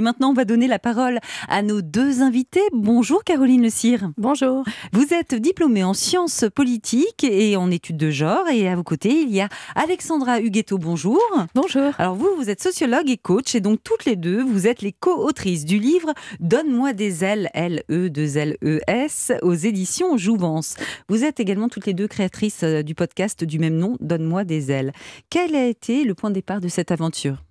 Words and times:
Et 0.00 0.02
maintenant, 0.02 0.30
on 0.30 0.32
va 0.32 0.46
donner 0.46 0.66
la 0.66 0.78
parole 0.78 1.18
à 1.46 1.60
nos 1.60 1.82
deux 1.82 2.22
invités. 2.22 2.62
Bonjour 2.72 3.22
Caroline 3.22 3.60
Le 3.60 3.68
Cire. 3.68 4.12
Bonjour. 4.16 4.64
Vous 4.94 5.12
êtes 5.12 5.34
diplômée 5.34 5.84
en 5.84 5.92
sciences 5.92 6.46
politiques 6.54 7.22
et 7.22 7.54
en 7.58 7.70
études 7.70 7.98
de 7.98 8.10
genre. 8.10 8.48
Et 8.48 8.66
à 8.66 8.76
vos 8.76 8.82
côtés, 8.82 9.20
il 9.20 9.30
y 9.30 9.42
a 9.42 9.50
Alexandra 9.74 10.40
Huguetto. 10.40 10.78
Bonjour. 10.78 11.20
Bonjour. 11.54 11.92
Alors 11.98 12.14
vous, 12.14 12.30
vous 12.38 12.48
êtes 12.48 12.62
sociologue 12.62 13.10
et 13.10 13.18
coach. 13.18 13.54
Et 13.54 13.60
donc 13.60 13.80
toutes 13.84 14.06
les 14.06 14.16
deux, 14.16 14.42
vous 14.42 14.66
êtes 14.66 14.80
les 14.80 14.92
co-autrices 14.92 15.66
du 15.66 15.78
livre 15.78 16.14
Donne-moi 16.40 16.94
des 16.94 17.22
ailes, 17.22 17.50
L-E-2-L-E-S, 17.52 19.32
aux 19.42 19.52
éditions 19.52 20.16
Jouvence. 20.16 20.76
Vous 21.10 21.24
êtes 21.24 21.40
également 21.40 21.68
toutes 21.68 21.84
les 21.84 21.92
deux 21.92 22.08
créatrices 22.08 22.62
euh, 22.62 22.82
du 22.82 22.94
podcast 22.94 23.44
du 23.44 23.58
même 23.58 23.76
nom, 23.76 23.98
Donne-moi 24.00 24.44
des 24.44 24.70
ailes. 24.70 24.92
Quel 25.28 25.54
a 25.54 25.66
été 25.66 26.04
le 26.04 26.14
point 26.14 26.30
de 26.30 26.36
départ 26.36 26.62
de 26.62 26.68
cette 26.68 26.90
aventure? 26.90 27.49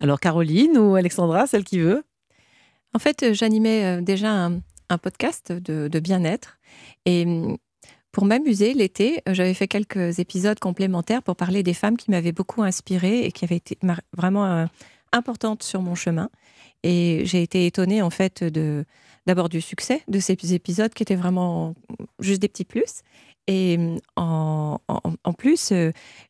Alors 0.00 0.20
Caroline 0.20 0.78
ou 0.78 0.94
Alexandra, 0.94 1.46
celle 1.46 1.64
qui 1.64 1.78
veut? 1.78 2.04
En 2.94 2.98
fait, 2.98 3.22
euh, 3.22 3.34
j'animais 3.34 3.84
euh, 3.84 4.00
déjà 4.00 4.32
un, 4.32 4.60
podcast 5.02 5.52
de, 5.52 6.00
bien-être 6.00 6.58
et 7.04 7.26
mm, 7.26 7.58
pour 8.10 8.24
m'amuser 8.24 8.72
l'été, 8.72 9.20
euh, 9.28 9.34
j'avais 9.34 9.52
fait 9.52 9.68
quelques 9.68 10.18
épisodes 10.18 10.58
complémentaires 10.58 11.22
pour 11.22 11.36
parler 11.36 11.62
des 11.62 11.74
femmes 11.74 11.96
qui 11.96 12.10
m'avaient 12.10 12.32
beaucoup 12.32 12.62
inspirée 12.62 13.26
et 13.26 13.32
qui 13.32 13.44
avaient 13.44 13.56
été 13.56 13.78
vraiment 14.16 14.66
importantes 15.12 15.62
sur 15.62 15.82
mon 15.82 15.94
chemin. 15.94 16.30
Et 16.82 17.22
j'ai 17.24 17.42
été 17.42 17.66
étonnée 17.66 18.00
en 18.00 18.10
fait 18.10 18.42
de 18.42 18.84
d'abord 19.26 19.50
du 19.50 19.60
succès 19.60 20.02
de 20.08 20.20
ces 20.20 20.54
épisodes 20.54 20.94
qui 20.94 21.02
étaient 21.02 21.16
vraiment 21.16 21.74
juste 22.18 22.40
des 22.40 22.48
petits 22.48 22.64
plus. 22.64 23.02
Et 23.46 23.76
mm, 23.76 23.98
en 24.16 25.32
plus, 25.36 25.72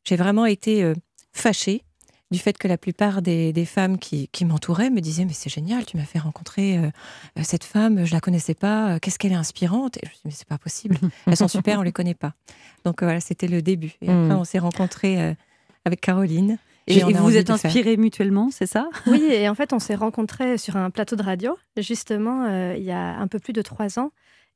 j'ai 0.05 0.17
vraiment 0.17 0.47
été 0.47 0.93
fâchée 1.33 1.85
du 2.31 2.39
fait 2.39 2.59
que 2.59 2.69
la 2.69 2.77
plupart 2.77 3.23
des, 3.23 3.65
femmes 3.65 3.99
qui, 3.99 4.29
m'entouraient 4.45 4.91
me 4.91 5.01
disaient 5.01 5.25
mais 5.25 5.33
c'est 5.33 5.51
génial, 5.51 5.85
tu 5.87 5.97
m'as 5.97 6.05
fait 6.05 6.19
rencontrer 6.19 6.79
euh, 6.79 6.91
euh, 7.39 7.43
cette 7.43 7.65
femme, 7.65 8.05
je 8.05 8.13
la 8.13 8.21
connaissais 8.21 8.55
pas, 8.55 8.91
euh, 8.95 8.99
qu'est-ce 9.01 9.19
qu'elle 9.19 9.33
est 9.33 9.37
inspirante 9.37 9.97
Et 9.99 10.01
je 10.05 10.11
me 10.11 10.15
dis 10.15 10.21
mais 10.27 10.31
c'est 10.33 10.49
pas 10.49 10.59
possible, 10.59 10.99
elles 11.27 11.37
sont 11.37 11.49
super, 11.49 11.79
on 11.79 11.83
les 11.83 11.93
connaît 11.93 12.15
pas. 12.15 12.35
Donc 12.85 13.03
voilà, 13.03 13.21
c'était 13.21 13.49
le 13.49 13.63
début. 13.63 13.95
Et 14.03 14.09
après 14.09 14.35
hmm. 14.35 14.39
on 14.39 14.45
s'est 14.45 14.59
rencontrés 14.59 15.37
avec 15.85 16.01
Caroline. 16.01 16.59
Et, 16.87 17.03
vous 17.03 17.13
vous 17.13 17.37
êtes 17.37 17.51
inspirés 17.51 17.99
mutuellement, 17.99 18.51
c'est 18.51 18.67
ça? 18.67 18.89
Oui, 19.07 19.23
et 19.31 19.49
en 19.49 19.55
fait 19.55 19.73
on 19.73 19.79
s'est 19.79 19.95
rencontrés 19.95 20.59
sur 20.59 20.77
un 20.77 20.91
plateau 20.91 21.17
de 21.17 21.23
radio, 21.23 21.57
justement 21.77 22.73
il 22.75 22.83
y 22.83 22.93
a 22.93 23.17
un 23.19 23.27
peu 23.27 23.39
plus 23.39 23.53
de 23.53 23.63
trois 23.63 23.99
ans. 23.99 24.11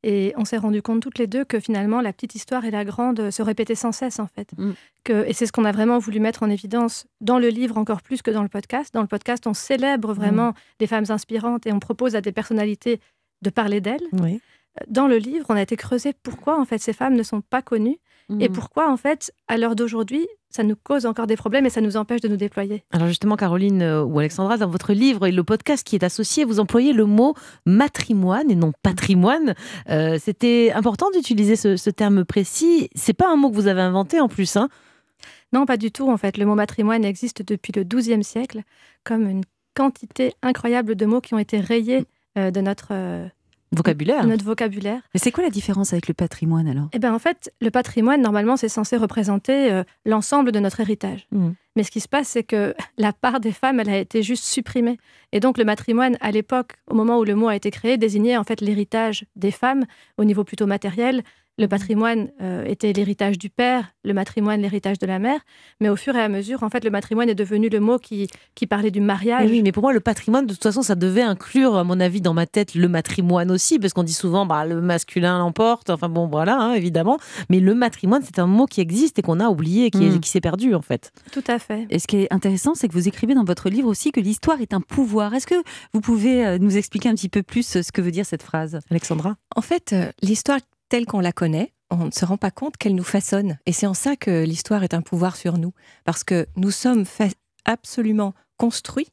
Et 0.05 0.33
on 0.37 0.45
s'est 0.45 0.57
rendu 0.57 0.83
compte 0.83 1.01
toutes 1.01 1.19
les 1.19 1.27
deux 1.27 1.45
que 1.45 1.61
finalement 1.61 2.01
la 2.01 2.13
petite 2.13 2.35
histoire 2.35 2.65
et 2.65 2.71
la 2.71 2.85
grande 2.85 3.31
se 3.31 3.43
répétaient 3.43 3.77
sans 3.77 3.93
cesse 3.93 4.19
en 4.19 4.27
fait. 4.27 4.51
Mm. 4.57 4.73
Que, 5.05 5.25
et 5.27 5.33
c'est 5.33 5.47
ce 5.47 5.53
qu'on 5.53 5.65
a 5.65 5.73
vraiment 5.73 5.99
voulu 5.99 6.19
mettre 6.19 6.43
en 6.43 6.51
évidence 6.51 7.07
dans 7.21 7.39
le 7.39 7.49
livre 7.49 7.79
encore 7.79 8.03
plus 8.03 8.23
que 8.23 8.31
dans 8.31 8.43
le 8.43 8.49
podcast. 8.49 8.93
Dans 8.93 9.01
le 9.01 9.07
podcast, 9.07 9.47
on 9.47 9.55
célèbre 9.55 10.13
vraiment 10.13 10.51
mm. 10.51 10.55
des 10.81 10.87
femmes 10.87 11.05
inspirantes 11.09 11.67
et 11.67 11.73
on 11.73 11.79
propose 11.81 12.17
à 12.17 12.21
des 12.21 12.33
personnalités 12.33 13.01
de 13.43 13.51
parler 13.51 13.81
d'elles. 13.81 14.07
Oui. 14.13 14.41
Dans 14.89 15.07
le 15.07 15.19
livre, 15.19 15.47
on 15.51 15.55
a 15.55 15.63
été 15.63 15.77
creusé 15.77 16.15
pourquoi 16.23 16.59
en 16.59 16.65
fait 16.65 16.79
ces 16.79 16.93
femmes 16.93 17.15
ne 17.15 17.23
sont 17.23 17.43
pas 17.43 17.63
connues 17.63 17.99
et 18.41 18.49
mm. 18.49 18.53
pourquoi 18.53 18.91
en 18.91 18.97
fait 18.97 19.33
à 19.49 19.57
l'heure 19.57 19.77
d'aujourd'hui 19.77 20.27
ça 20.53 20.63
nous 20.63 20.77
cause 20.77 21.07
encore 21.07 21.27
des 21.27 21.37
problèmes 21.37 21.65
et 21.65 21.71
ça 21.71 21.81
nous 21.81 21.97
empêche 21.97 22.21
de 22.21 22.29
nous 22.29 22.37
déployer? 22.37 22.85
Alors 22.93 23.09
justement, 23.09 23.37
Caroline 23.37 23.83
euh, 23.83 24.05
ou 24.05 24.19
Alexandra, 24.19 24.59
dans 24.59 24.69
votre 24.69 24.93
livre 24.93 25.27
et 25.27 25.33
le 25.33 25.43
podcast 25.43 25.87
qui 25.87 25.97
est 25.97 26.05
associé, 26.05 26.45
vous 26.45 26.61
employez 26.61 26.93
le 26.93 27.07
mot 27.07 27.35
matrimoine 27.65 28.51
et 28.51 28.55
non 28.55 28.73
patrimoine. 28.83 29.55
Euh, 29.89 30.19
c'était 30.21 30.71
important 30.75 31.11
d'utiliser 31.11 31.57
ce, 31.57 31.91
terme 31.91 32.25
précis. 32.25 32.91
C'est 32.95 33.15
pas 33.15 33.31
un 33.31 33.37
mot 33.37 33.51
que 33.51 33.55
vous 33.55 33.67
avez 33.67 33.81
inventé 33.81 34.21
en 34.21 34.29
plus, 34.29 34.57
hein? 34.57 34.69
Non, 35.53 35.67
pas 35.67 35.77
du 35.77 35.91
tout. 35.91 36.11
En 36.11 36.17
fait, 36.17 36.37
le 36.37 36.47
mot 36.47 36.55
matrimoine 36.55 37.05
existe 37.05 37.43
depuis 37.43 37.73
le 37.75 37.85
XIIe 37.85 38.25
siècle 38.25 38.63
comme 39.05 39.29
une 39.29 39.45
quantité 39.75 40.35
incroyable 40.43 40.97
de 40.97 41.07
mots 41.07 41.21
qui 41.21 41.35
ont 41.35 41.39
été 41.39 41.61
rayés 41.61 42.05
euh, 42.37 42.51
de 42.51 42.61
notre 42.61 42.93
vocabulaire. 43.73 44.27
Notre 44.27 44.45
vocabulaire. 44.45 45.01
Mais 45.15 45.21
c'est 45.21 45.33
quoi 45.33 45.43
la 45.45 45.51
différence 45.51 45.93
avec 45.93 46.09
le 46.09 46.15
patrimoine 46.15 46.69
alors? 46.69 46.89
Eh 46.93 46.99
bien 46.99 47.15
en 47.15 47.19
fait, 47.19 47.53
le 47.61 47.71
patrimoine, 47.71 48.21
normalement, 48.21 48.57
c'est 48.57 48.69
censé 48.69 48.97
représenter 48.97 49.73
euh, 49.73 49.83
l'ensemble 50.05 50.53
de 50.53 50.61
notre 50.61 50.81
héritage. 50.81 51.27
Hmm. 51.33 51.53
Mais 51.75 51.85
ce 51.85 51.91
qui 51.91 52.01
se 52.01 52.09
passe, 52.09 52.29
c'est 52.29 52.43
que 52.43 52.75
la 52.99 53.13
part 53.13 53.41
des 53.41 53.53
femmes, 53.53 53.81
elle 53.81 53.89
a 53.89 53.99
été 53.99 54.23
juste 54.23 54.45
supprimée. 54.45 54.99
Et 55.33 55.41
donc 55.41 55.59
le 55.59 55.65
matrimoine, 55.65 56.17
à 56.21 56.31
l'époque, 56.31 56.75
au 56.87 56.95
moment 56.95 57.19
où 57.19 57.25
le 57.25 57.35
mot 57.35 57.49
a 57.49 57.57
été 57.57 57.71
créé, 57.71 57.97
désignait 57.97 58.37
en 58.37 58.45
fait 58.45 58.61
l'héritage 58.61 59.25
des 59.37 59.51
femmes 59.51 59.85
au 60.19 60.25
niveau 60.25 60.45
plutôt 60.45 60.67
matériel, 60.67 61.23
le 61.59 61.69
patrimoine 61.69 62.31
euh, 62.41 62.65
était 62.65 62.93
l'héritage 62.93 63.39
du 63.39 63.51
père, 63.51 63.93
le 64.05 64.15
matrimoine 64.15 64.63
l'héritage 64.63 64.99
de 64.99 65.07
la 65.07 65.19
mère, 65.19 65.41
mais 65.81 65.91
au 65.91 65.97
fur 65.97 66.17
et 66.17 66.21
à 66.21 66.29
mesure, 66.29 66.63
en 66.63 66.71
fait, 66.71 66.83
le 66.83 66.91
matrimoine 66.91 67.29
est 67.29 67.35
devenu 67.35 67.69
le 67.69 67.79
mot 67.79 67.99
qui, 67.99 68.29
qui 68.55 68.67
parlait 68.67 68.91
du 68.91 69.01
mariage. 69.01 69.51
oui, 69.51 69.63
mais 69.63 69.71
pour 69.71 69.83
moi, 69.83 69.93
le 69.93 70.01
patrimoine, 70.01 70.47
de 70.47 70.55
toute 70.55 70.63
façon, 70.63 70.83
ça 70.83 70.95
devait 70.95 71.23
inclure, 71.23 71.77
à 71.77 71.85
mon 71.85 72.01
avis, 72.01 72.21
dans 72.23 72.33
ma 72.33 72.47
tête, 72.47 72.75
le 72.75 72.89
matrimoine 72.89 73.51
aussi, 73.51 73.79
parce 73.79 73.93
qu'on 73.93 74.03
dit 74.03 74.15
souvent, 74.15 74.47
bah, 74.47 74.65
le 74.65 74.81
masculin 74.81 75.39
l'emporte, 75.39 75.91
enfin 75.91 76.09
bon, 76.09 76.27
voilà, 76.27 76.59
hein, 76.59 76.73
évidemment, 76.73 77.19
mais 77.51 77.61
le 77.61 77.75
matrimoine, 77.75 78.23
c'est 78.25 78.39
un 78.39 78.47
mot 78.47 78.67
qui 78.67 78.81
existe 78.81 79.19
et 79.19 79.23
qu'on 79.23 79.39
a 79.39 79.49
oublié, 79.49 79.91
qui, 79.91 79.99
hmm. 79.99 80.21
qui 80.21 80.31
s'est 80.31 80.41
perdu, 80.41 80.75
en 80.75 80.83
fait. 80.83 81.13
Tout 81.33 81.45
à 81.47 81.59
fait. 81.59 81.87
Et 81.91 81.99
ce 81.99 82.07
qui 82.07 82.17
est 82.17 82.33
intéressant, 82.33 82.75
c'est 82.75 82.89
que 82.89 82.95
vous 82.95 83.09
écrivez 83.09 83.35
dans 83.35 83.45
votre 83.45 83.69
livre 83.69 83.89
aussi 83.89 84.11
que 84.11 84.21
l'histoire 84.21 84.61
est 84.63 84.73
un 84.73 84.81
pouvoir. 84.81 85.35
Est-ce 85.35 85.47
que 85.47 85.63
vous 85.93 86.01
pouvez 86.01 86.47
euh, 86.47 86.59
nous 86.59 86.79
expliquer 86.79 87.11
un 87.11 87.15
petit 87.15 87.29
peu 87.29 87.43
plus 87.43 87.83
ce 87.83 87.93
que 87.93 88.01
veut 88.01 88.11
dire 88.11 88.25
cette 88.25 88.43
phrase, 88.43 88.79
Alexandra? 88.91 89.37
En 89.55 89.61
fait, 89.61 89.93
euh, 89.93 90.11
l'histoire 90.23 90.59
telle 90.93 91.07
qu'on 91.07 91.21
la 91.21 91.33
connaît, 91.33 91.73
on 91.91 92.05
ne 92.05 92.11
se 92.11 92.27
rend 92.27 92.37
pas 92.37 92.51
compte 92.51 92.77
qu'elle 92.77 92.95
nous 92.95 93.03
façonne. 93.03 93.59
Et 93.65 93.73
c'est 93.73 93.87
en 93.87 93.95
ça 93.95 94.15
que 94.15 94.45
l'histoire 94.45 94.85
est 94.85 94.93
un 94.93 95.01
pouvoir 95.01 95.37
sur 95.37 95.57
nous. 95.57 95.73
Parce 96.05 96.23
que 96.23 96.47
nous 96.57 96.71
sommes 96.71 97.07
absolument 97.65 98.35
construits 98.59 99.09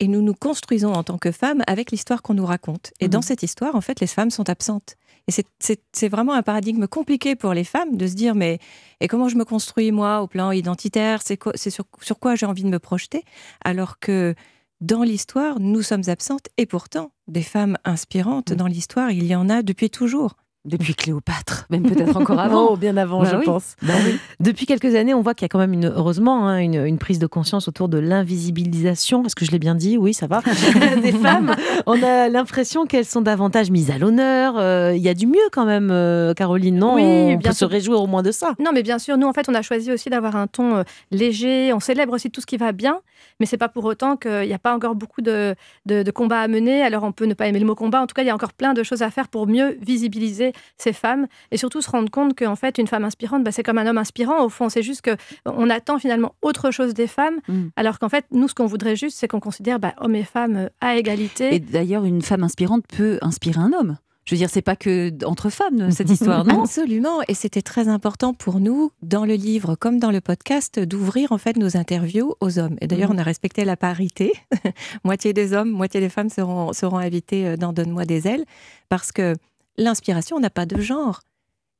et 0.00 0.08
nous 0.08 0.22
nous 0.22 0.32
construisons 0.32 0.94
en 0.94 1.02
tant 1.02 1.18
que 1.18 1.30
femmes 1.30 1.62
avec 1.66 1.90
l'histoire 1.90 2.22
qu'on 2.22 2.32
nous 2.32 2.46
raconte. 2.46 2.94
Et 2.98 3.08
dans 3.08 3.18
mhm. 3.18 3.24
cette 3.24 3.42
histoire, 3.42 3.76
en 3.76 3.82
fait, 3.82 4.00
les 4.00 4.06
femmes 4.06 4.30
sont 4.30 4.48
absentes. 4.48 4.96
Et 5.28 5.44
c'est 5.60 6.08
vraiment 6.08 6.32
un 6.32 6.42
paradigme 6.42 6.86
compliqué 6.86 7.36
pour 7.36 7.52
les 7.52 7.64
femmes 7.64 7.98
de 7.98 8.06
se 8.06 8.14
dire, 8.14 8.34
mais 8.34 8.58
et 9.00 9.06
comment 9.06 9.28
je 9.28 9.36
me 9.36 9.44
construis 9.44 9.92
moi 9.92 10.22
au 10.22 10.28
plan 10.28 10.50
identitaire? 10.50 11.20
C'est 11.22 11.68
sur, 11.68 11.84
sur 12.00 12.20
quoi 12.20 12.36
j'ai 12.36 12.46
envie 12.46 12.64
de 12.64 12.70
me 12.70 12.78
projeter? 12.78 13.22
Alors 13.62 13.98
que 13.98 14.34
dans 14.80 15.02
l'histoire, 15.02 15.60
nous 15.60 15.82
sommes 15.82 16.04
absentes 16.06 16.48
et 16.56 16.64
pourtant, 16.64 17.12
des 17.28 17.42
femmes 17.42 17.76
inspirantes 17.84 18.52
mhm. 18.52 18.56
dans 18.56 18.66
l'histoire, 18.66 19.10
il 19.10 19.26
y 19.26 19.34
en 19.36 19.50
a 19.50 19.62
depuis 19.62 19.90
toujours. 19.90 20.36
Depuis 20.64 20.94
Cléopâtre, 20.94 21.66
même 21.70 21.82
peut-être 21.82 22.16
encore 22.16 22.38
avant. 22.40 22.68
oh, 22.70 22.76
bien 22.76 22.96
avant, 22.96 23.22
bah 23.22 23.30
je 23.32 23.44
pense. 23.44 23.74
Bah 23.82 23.94
Depuis 24.38 24.64
quelques 24.64 24.94
années, 24.94 25.12
on 25.12 25.20
voit 25.20 25.34
qu'il 25.34 25.44
y 25.44 25.46
a 25.46 25.48
quand 25.48 25.58
même, 25.58 25.72
une, 25.72 25.86
heureusement, 25.86 26.46
hein, 26.46 26.58
une, 26.58 26.98
prise 26.98 27.18
de 27.18 27.26
conscience 27.26 27.66
autour 27.66 27.88
de 27.88 27.98
l'invisibilisation. 27.98 29.24
Est-ce 29.24 29.34
que 29.34 29.44
je 29.44 29.50
l'ai 29.50 29.58
bien 29.58 29.74
dit 29.74 29.98
Oui, 29.98 30.14
ça 30.14 30.28
va. 30.28 30.40
des 31.02 31.10
femmes. 31.10 31.56
On 31.86 32.00
a 32.00 32.28
l'impression 32.28 32.86
qu'elles 32.86 33.06
sont 33.06 33.22
davantage 33.22 33.72
mises 33.72 33.90
à 33.90 33.98
l'honneur. 33.98 34.54
Euh, 34.56 34.94
il 34.94 35.02
y 35.02 35.08
a 35.08 35.14
du 35.14 35.26
mieux 35.26 35.48
quand 35.50 35.64
même, 35.64 35.90
euh, 35.90 36.32
Caroline, 36.32 36.78
non? 36.78 36.94
Oui, 36.94 37.02
on 37.02 37.36
bien 37.38 37.50
peut 37.50 37.56
se 37.56 37.64
réjouir 37.64 38.00
au 38.00 38.06
moins 38.06 38.22
de 38.22 38.30
ça. 38.30 38.54
Non, 38.60 38.70
mais 38.72 38.84
bien 38.84 39.00
sûr, 39.00 39.18
nous, 39.18 39.26
en 39.26 39.32
fait, 39.32 39.48
on 39.48 39.54
a 39.54 39.62
choisi 39.62 39.90
aussi 39.90 40.10
d'avoir 40.10 40.36
un 40.36 40.46
ton 40.46 40.76
euh, 40.76 40.82
léger. 41.10 41.72
On 41.72 41.80
célèbre 41.80 42.12
aussi 42.12 42.30
tout 42.30 42.40
ce 42.40 42.46
qui 42.46 42.56
va 42.56 42.70
bien, 42.70 43.00
mais 43.40 43.46
c'est 43.46 43.56
pas 43.56 43.68
pour 43.68 43.84
autant 43.84 44.16
qu'il 44.16 44.46
n'y 44.46 44.54
a 44.54 44.60
pas 44.60 44.76
encore 44.76 44.94
beaucoup 44.94 45.22
de, 45.22 45.56
de, 45.86 46.04
de 46.04 46.10
combats 46.12 46.40
à 46.40 46.46
mener. 46.46 46.84
Alors, 46.84 47.02
on 47.02 47.10
peut 47.10 47.26
ne 47.26 47.34
pas 47.34 47.48
aimer 47.48 47.58
le 47.58 47.66
mot 47.66 47.74
combat. 47.74 48.00
En 48.00 48.06
tout 48.06 48.14
cas, 48.14 48.22
il 48.22 48.26
y 48.26 48.30
a 48.30 48.34
encore 48.34 48.52
plein 48.52 48.74
de 48.74 48.84
choses 48.84 49.02
à 49.02 49.10
faire 49.10 49.26
pour 49.26 49.48
mieux 49.48 49.76
visibiliser 49.80 50.51
ces 50.76 50.92
femmes 50.92 51.26
et 51.50 51.56
surtout 51.56 51.80
se 51.80 51.90
rendre 51.90 52.10
compte 52.10 52.38
qu'en 52.38 52.56
fait, 52.56 52.78
une 52.78 52.86
femme 52.86 53.04
inspirante, 53.04 53.44
bah, 53.44 53.52
c'est 53.52 53.62
comme 53.62 53.78
un 53.78 53.86
homme 53.86 53.98
inspirant. 53.98 54.44
Au 54.44 54.48
fond, 54.48 54.68
c'est 54.68 54.82
juste 54.82 55.02
qu'on 55.02 55.70
attend 55.70 55.98
finalement 55.98 56.34
autre 56.42 56.70
chose 56.70 56.94
des 56.94 57.06
femmes, 57.06 57.40
mm. 57.48 57.68
alors 57.76 57.98
qu'en 57.98 58.08
fait, 58.08 58.24
nous, 58.30 58.48
ce 58.48 58.54
qu'on 58.54 58.66
voudrait 58.66 58.96
juste, 58.96 59.18
c'est 59.18 59.28
qu'on 59.28 59.40
considère 59.40 59.78
bah, 59.78 59.94
hommes 59.98 60.14
et 60.14 60.24
femmes 60.24 60.56
euh, 60.56 60.68
à 60.80 60.96
égalité. 60.96 61.54
Et 61.54 61.60
d'ailleurs, 61.60 62.04
une 62.04 62.22
femme 62.22 62.42
inspirante 62.42 62.84
peut 62.86 63.18
inspirer 63.22 63.60
un 63.60 63.72
homme. 63.72 63.96
Je 64.24 64.34
veux 64.34 64.38
dire, 64.38 64.50
c'est 64.50 64.62
pas 64.62 64.76
que 64.76 65.12
entre 65.24 65.50
femmes 65.50 65.90
cette 65.90 66.08
histoire, 66.08 66.44
non? 66.44 66.62
Absolument, 66.62 67.22
et 67.26 67.34
c'était 67.34 67.62
très 67.62 67.88
important 67.88 68.34
pour 68.34 68.60
nous 68.60 68.92
dans 69.02 69.24
le 69.24 69.34
livre 69.34 69.74
comme 69.74 69.98
dans 69.98 70.12
le 70.12 70.20
podcast 70.20 70.78
d'ouvrir 70.78 71.32
en 71.32 71.38
fait 71.38 71.56
nos 71.56 71.76
interviews 71.76 72.34
aux 72.40 72.58
hommes. 72.60 72.76
Et 72.80 72.86
d'ailleurs, 72.86 73.10
mm. 73.10 73.16
on 73.16 73.18
a 73.18 73.24
respecté 73.24 73.64
la 73.64 73.76
parité. 73.76 74.32
moitié 75.04 75.32
des 75.32 75.52
hommes, 75.52 75.70
moitié 75.70 76.00
des 76.00 76.08
femmes 76.08 76.28
seront 76.28 76.72
seront 76.72 76.98
invités 76.98 77.48
euh, 77.48 77.56
dans 77.56 77.72
Donne-moi 77.72 78.04
des 78.04 78.28
ailes 78.28 78.44
parce 78.88 79.10
que 79.10 79.34
l'inspiration 79.76 80.38
n'a 80.40 80.50
pas 80.50 80.66
de 80.66 80.80
genre. 80.80 81.20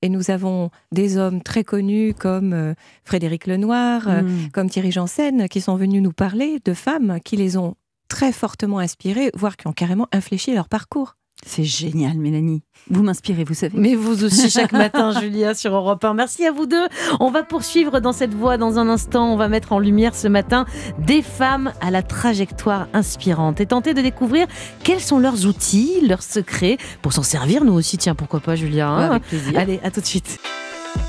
Et 0.03 0.09
nous 0.09 0.31
avons 0.31 0.71
des 0.91 1.17
hommes 1.17 1.43
très 1.43 1.63
connus 1.63 2.13
comme 2.15 2.53
euh, 2.53 2.75
Frédéric 3.05 3.47
Lenoir, 3.47 4.09
euh, 4.09 4.23
mm. 4.23 4.51
comme 4.53 4.69
Thierry 4.69 4.91
Janssen, 4.91 5.49
qui 5.49 5.61
sont 5.61 5.77
venus 5.77 6.03
nous 6.03 6.13
parler 6.13 6.59
de 6.65 6.75
femmes 6.75 7.19
qui 7.25 7.37
les 7.37 7.57
ont 7.57 7.77
très 8.09 8.33
fortement 8.33 8.81
inspirées, 8.81 9.31
voire 9.35 9.57
qui 9.57 9.69
ont 9.69 9.73
carrément 9.73 10.09
infléchi 10.13 10.55
leur 10.55 10.69
parcours. 10.69 11.15
C'est 11.45 11.65
génial, 11.65 12.19
Mélanie. 12.19 12.63
Vous 12.89 13.03
m'inspirez, 13.03 13.45
vous 13.45 13.55
savez. 13.55 13.77
Mais 13.79 13.95
vous 13.95 14.25
aussi, 14.25 14.49
chaque 14.49 14.73
matin, 14.73 15.19
Julia, 15.21 15.55
sur 15.55 15.75
Europe 15.75 16.05
1. 16.05 16.15
Merci 16.15 16.47
à 16.47 16.53
vous 16.53 16.67
deux. 16.67 16.87
On 17.21 17.31
va 17.31 17.43
poursuivre 17.43 18.01
dans 18.01 18.13
cette 18.13 18.33
voie 18.33 18.57
dans 18.59 18.79
un 18.79 18.89
instant. 18.89 19.33
On 19.33 19.37
va 19.37 19.49
mettre 19.49 19.73
en 19.73 19.79
lumière 19.81 20.15
ce 20.15 20.29
matin 20.29 20.67
des 20.99 21.21
femmes 21.21 21.73
à 21.81 21.91
la 21.91 22.03
trajectoire 22.03 22.87
inspirante 22.93 23.61
et 23.61 23.67
tenter 23.67 23.93
de 23.93 24.01
découvrir 24.03 24.47
quels 24.85 25.01
sont 25.01 25.19
leurs 25.19 25.47
outils, 25.47 26.01
leurs 26.07 26.23
secrets 26.23 26.79
pour 27.03 27.13
s'en 27.13 27.25
servir. 27.25 27.65
Nous 27.65 27.75
aussi, 27.75 27.99
tiens, 27.99 28.15
pourquoi 28.15 28.41
pas, 28.41 28.55
Julia 28.55 28.89
hein 28.89 29.11
Avec 29.11 29.25
plaisir. 29.25 29.59
Allez, 29.59 29.81
à 29.83 29.91
tout 29.91 30.01
de 30.01 30.07
suite. 30.07 30.39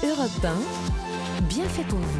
Europe 0.03 0.29
1, 0.43 1.43
bien 1.47 1.65
fait 1.65 1.83
pour 1.83 1.99
vous. 1.99 2.19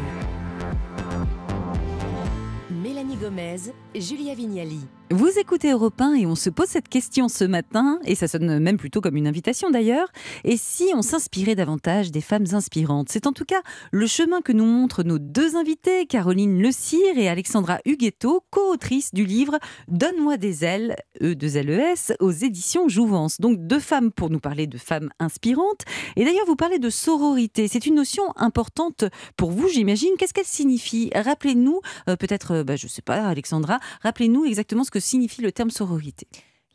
Mélanie 2.70 3.16
Gomez 3.16 3.56
Julia 3.94 4.34
Vignali. 4.34 4.80
Vous 5.16 5.38
écoutez 5.38 5.70
Europe 5.70 6.00
1 6.00 6.14
et 6.14 6.26
on 6.26 6.34
se 6.34 6.50
pose 6.50 6.66
cette 6.66 6.88
question 6.88 7.28
ce 7.28 7.44
matin, 7.44 8.00
et 8.04 8.16
ça 8.16 8.26
sonne 8.26 8.58
même 8.58 8.78
plutôt 8.78 9.00
comme 9.00 9.14
une 9.14 9.28
invitation 9.28 9.70
d'ailleurs. 9.70 10.08
Et 10.42 10.56
si 10.56 10.90
on 10.92 11.02
s'inspirait 11.02 11.54
davantage 11.54 12.10
des 12.10 12.20
femmes 12.20 12.46
inspirantes? 12.50 13.10
C'est 13.10 13.28
en 13.28 13.32
tout 13.32 13.44
cas 13.44 13.62
le 13.92 14.08
chemin 14.08 14.40
que 14.40 14.50
nous 14.50 14.64
montrent 14.64 15.04
nos 15.04 15.20
deux 15.20 15.54
invités, 15.54 16.06
Caroline 16.06 16.60
Le 16.60 16.72
Cire 16.72 17.16
et 17.16 17.28
Alexandra 17.28 17.78
Huguetto, 17.84 18.42
co-autrices 18.50 19.14
du 19.14 19.24
livre 19.24 19.60
Donne-moi 19.86 20.36
des 20.36 20.64
ailes, 20.64 20.96
E 21.22 21.36
de 21.36 21.46
LES, 21.46 22.16
aux 22.18 22.32
éditions 22.32 22.88
Jouvence. 22.88 23.40
Donc 23.40 23.64
deux 23.68 23.78
femmes 23.78 24.10
pour 24.10 24.30
nous 24.30 24.40
parler 24.40 24.66
de 24.66 24.78
femmes 24.78 25.10
inspirantes. 25.20 25.82
Et 26.16 26.24
d'ailleurs, 26.24 26.46
vous 26.46 26.56
parlez 26.56 26.80
de 26.80 26.90
sororité. 26.90 27.68
C'est 27.68 27.86
une 27.86 27.94
notion 27.94 28.24
importante 28.34 29.04
pour 29.36 29.52
vous, 29.52 29.68
j'imagine. 29.68 30.10
Qu'est-ce 30.18 30.34
qu'elle 30.34 30.44
signifie? 30.44 31.12
Rappelez-nous, 31.14 31.82
euh, 32.08 32.16
peut-être, 32.16 32.50
euh, 32.50 32.64
bah, 32.64 32.74
je 32.74 32.86
ne 32.86 32.90
sais 32.90 33.00
pas, 33.00 33.28
Alexandra, 33.28 33.78
rappelez-nous 34.02 34.44
exactement 34.44 34.82
ce 34.82 34.90
que 34.90 35.03
signifie 35.04 35.42
le 35.42 35.52
terme 35.52 35.70
sororité. 35.70 36.26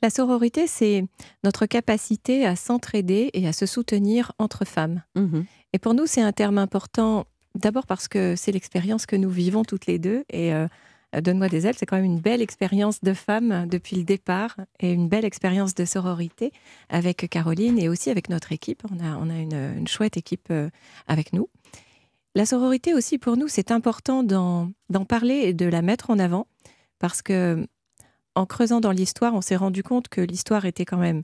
La 0.01 0.09
sororité, 0.09 0.67
c'est 0.67 1.03
notre 1.43 1.65
capacité 1.65 2.45
à 2.45 2.55
s'entraider 2.55 3.29
et 3.33 3.47
à 3.47 3.53
se 3.53 3.65
soutenir 3.65 4.31
entre 4.39 4.65
femmes. 4.65 5.03
Mhm. 5.15 5.45
Et 5.73 5.79
pour 5.79 5.93
nous, 5.93 6.05
c'est 6.05 6.21
un 6.21 6.31
terme 6.31 6.57
important, 6.57 7.25
d'abord 7.55 7.85
parce 7.85 8.07
que 8.07 8.35
c'est 8.37 8.51
l'expérience 8.51 9.05
que 9.05 9.17
nous 9.17 9.29
vivons 9.29 9.63
toutes 9.63 9.87
les 9.87 9.99
deux. 9.99 10.23
Et 10.29 10.53
euh, 10.53 10.67
Donne-moi 11.21 11.49
des 11.49 11.65
ailes, 11.65 11.75
c'est 11.75 11.87
quand 11.87 11.95
même 11.95 12.05
une 12.05 12.19
belle 12.19 12.41
expérience 12.41 13.01
de 13.01 13.13
femme 13.13 13.67
depuis 13.67 13.95
le 13.95 14.03
départ 14.03 14.55
et 14.79 14.93
une 14.93 15.07
belle 15.07 15.25
expérience 15.25 15.73
de 15.73 15.83
sororité 15.83 16.51
avec 16.87 17.27
Caroline 17.29 17.79
et 17.79 17.89
aussi 17.89 18.11
avec 18.11 18.29
notre 18.29 18.51
équipe. 18.51 18.83
On 18.91 19.03
a, 19.03 19.17
on 19.17 19.29
a 19.29 19.39
une, 19.39 19.73
une 19.79 19.87
chouette 19.87 20.17
équipe 20.17 20.49
euh, 20.51 20.69
avec 21.07 21.33
nous. 21.33 21.49
La 22.35 22.45
sororité 22.45 22.93
aussi, 22.93 23.17
pour 23.17 23.37
nous, 23.37 23.47
c'est 23.47 23.71
important 23.71 24.21
d'en 24.21 24.71
parler 25.07 25.41
et 25.45 25.53
de 25.53 25.65
la 25.65 25.81
mettre 25.81 26.11
en 26.11 26.19
avant 26.19 26.45
parce 26.99 27.23
que 27.23 27.67
en 28.39 28.45
creusant 28.45 28.79
dans 28.79 28.91
l'histoire, 28.91 29.33
on 29.33 29.41
s'est 29.41 29.55
rendu 29.55 29.83
compte 29.83 30.07
que 30.07 30.21
l'histoire 30.21 30.65
était 30.65 30.85
quand 30.85 30.97
même 30.97 31.23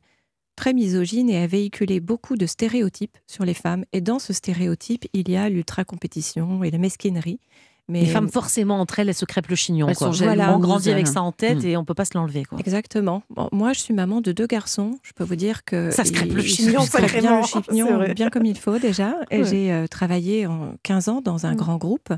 très 0.55 0.73
misogyne 0.73 1.29
et 1.29 1.37
a 1.43 1.47
véhiculé 1.47 1.99
beaucoup 1.99 2.35
de 2.37 2.45
stéréotypes 2.45 3.17
sur 3.27 3.43
les 3.45 3.53
femmes. 3.53 3.83
Et 3.93 4.01
dans 4.01 4.19
ce 4.19 4.31
stéréotype, 4.33 5.05
il 5.13 5.29
y 5.29 5.35
a 5.35 5.49
l'ultra-compétition 5.49 6.63
et 6.63 6.71
la 6.71 6.77
mesquinerie. 6.77 7.39
Mais 7.87 8.01
les 8.01 8.07
femmes, 8.07 8.29
forcément, 8.29 8.79
entre 8.81 8.97
elles, 8.97 9.09
elles 9.09 9.13
se 9.13 9.25
crêpent 9.25 9.47
le 9.49 9.55
chignon. 9.55 9.87
Elles 9.87 9.95
quoi. 9.95 10.11
sont 10.11 10.23
Voilà, 10.23 10.55
on 10.55 10.59
grandit 10.59 10.89
avec 10.89 11.05
ça 11.05 11.21
en 11.21 11.31
tête 11.31 11.63
Mm. 11.63 11.67
et 11.67 11.77
on 11.77 11.85
peut 11.85 11.93
pas 11.93 12.05
se 12.05 12.17
l'enlever. 12.17 12.43
quoi. 12.43 12.57
Exactement. 12.57 13.21
Bon, 13.29 13.47
moi, 13.51 13.73
je 13.73 13.79
suis 13.79 13.93
maman 13.93 14.21
de 14.21 14.31
deux 14.31 14.47
garçons. 14.47 14.97
Je 15.03 15.11
peux 15.13 15.23
vous 15.23 15.35
dire 15.35 15.63
que 15.65 15.91
Ça 15.91 16.03
se 16.03 16.11
crêpe 16.11 16.33
le 16.33 16.41
chignon, 16.41 16.81
se 16.81 16.89
crêpent 16.89 17.19
bien 17.21 17.41
le 17.41 17.45
chignon, 17.69 18.13
bien 18.15 18.29
comme 18.31 18.45
il 18.45 18.57
faut 18.57 18.79
déjà. 18.79 19.15
Et 19.29 19.41
Ouais. 19.43 19.45
j'ai 19.47 19.71
euh, 19.71 19.85
travaillé 19.85 20.47
en 20.47 20.73
15 20.81 21.09
ans 21.09 21.21
dans 21.21 21.45
un 21.45 21.53
Mm. 21.53 21.57
grand 21.57 21.77
groupe. 21.77 22.11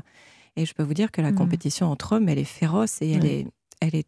Et 0.56 0.64
je 0.64 0.72
peux 0.72 0.82
vous 0.82 0.94
dire 0.94 1.10
que 1.12 1.20
la 1.20 1.32
Mm. 1.32 1.34
compétition 1.34 1.90
entre 1.90 2.12
hommes, 2.12 2.30
elle 2.30 2.38
est 2.38 2.44
féroce 2.44 3.02
et 3.02 3.10
elle 3.10 3.22
Ouais. 3.24 3.28
est, 3.40 3.46
elle 3.82 3.94
est 3.94 4.06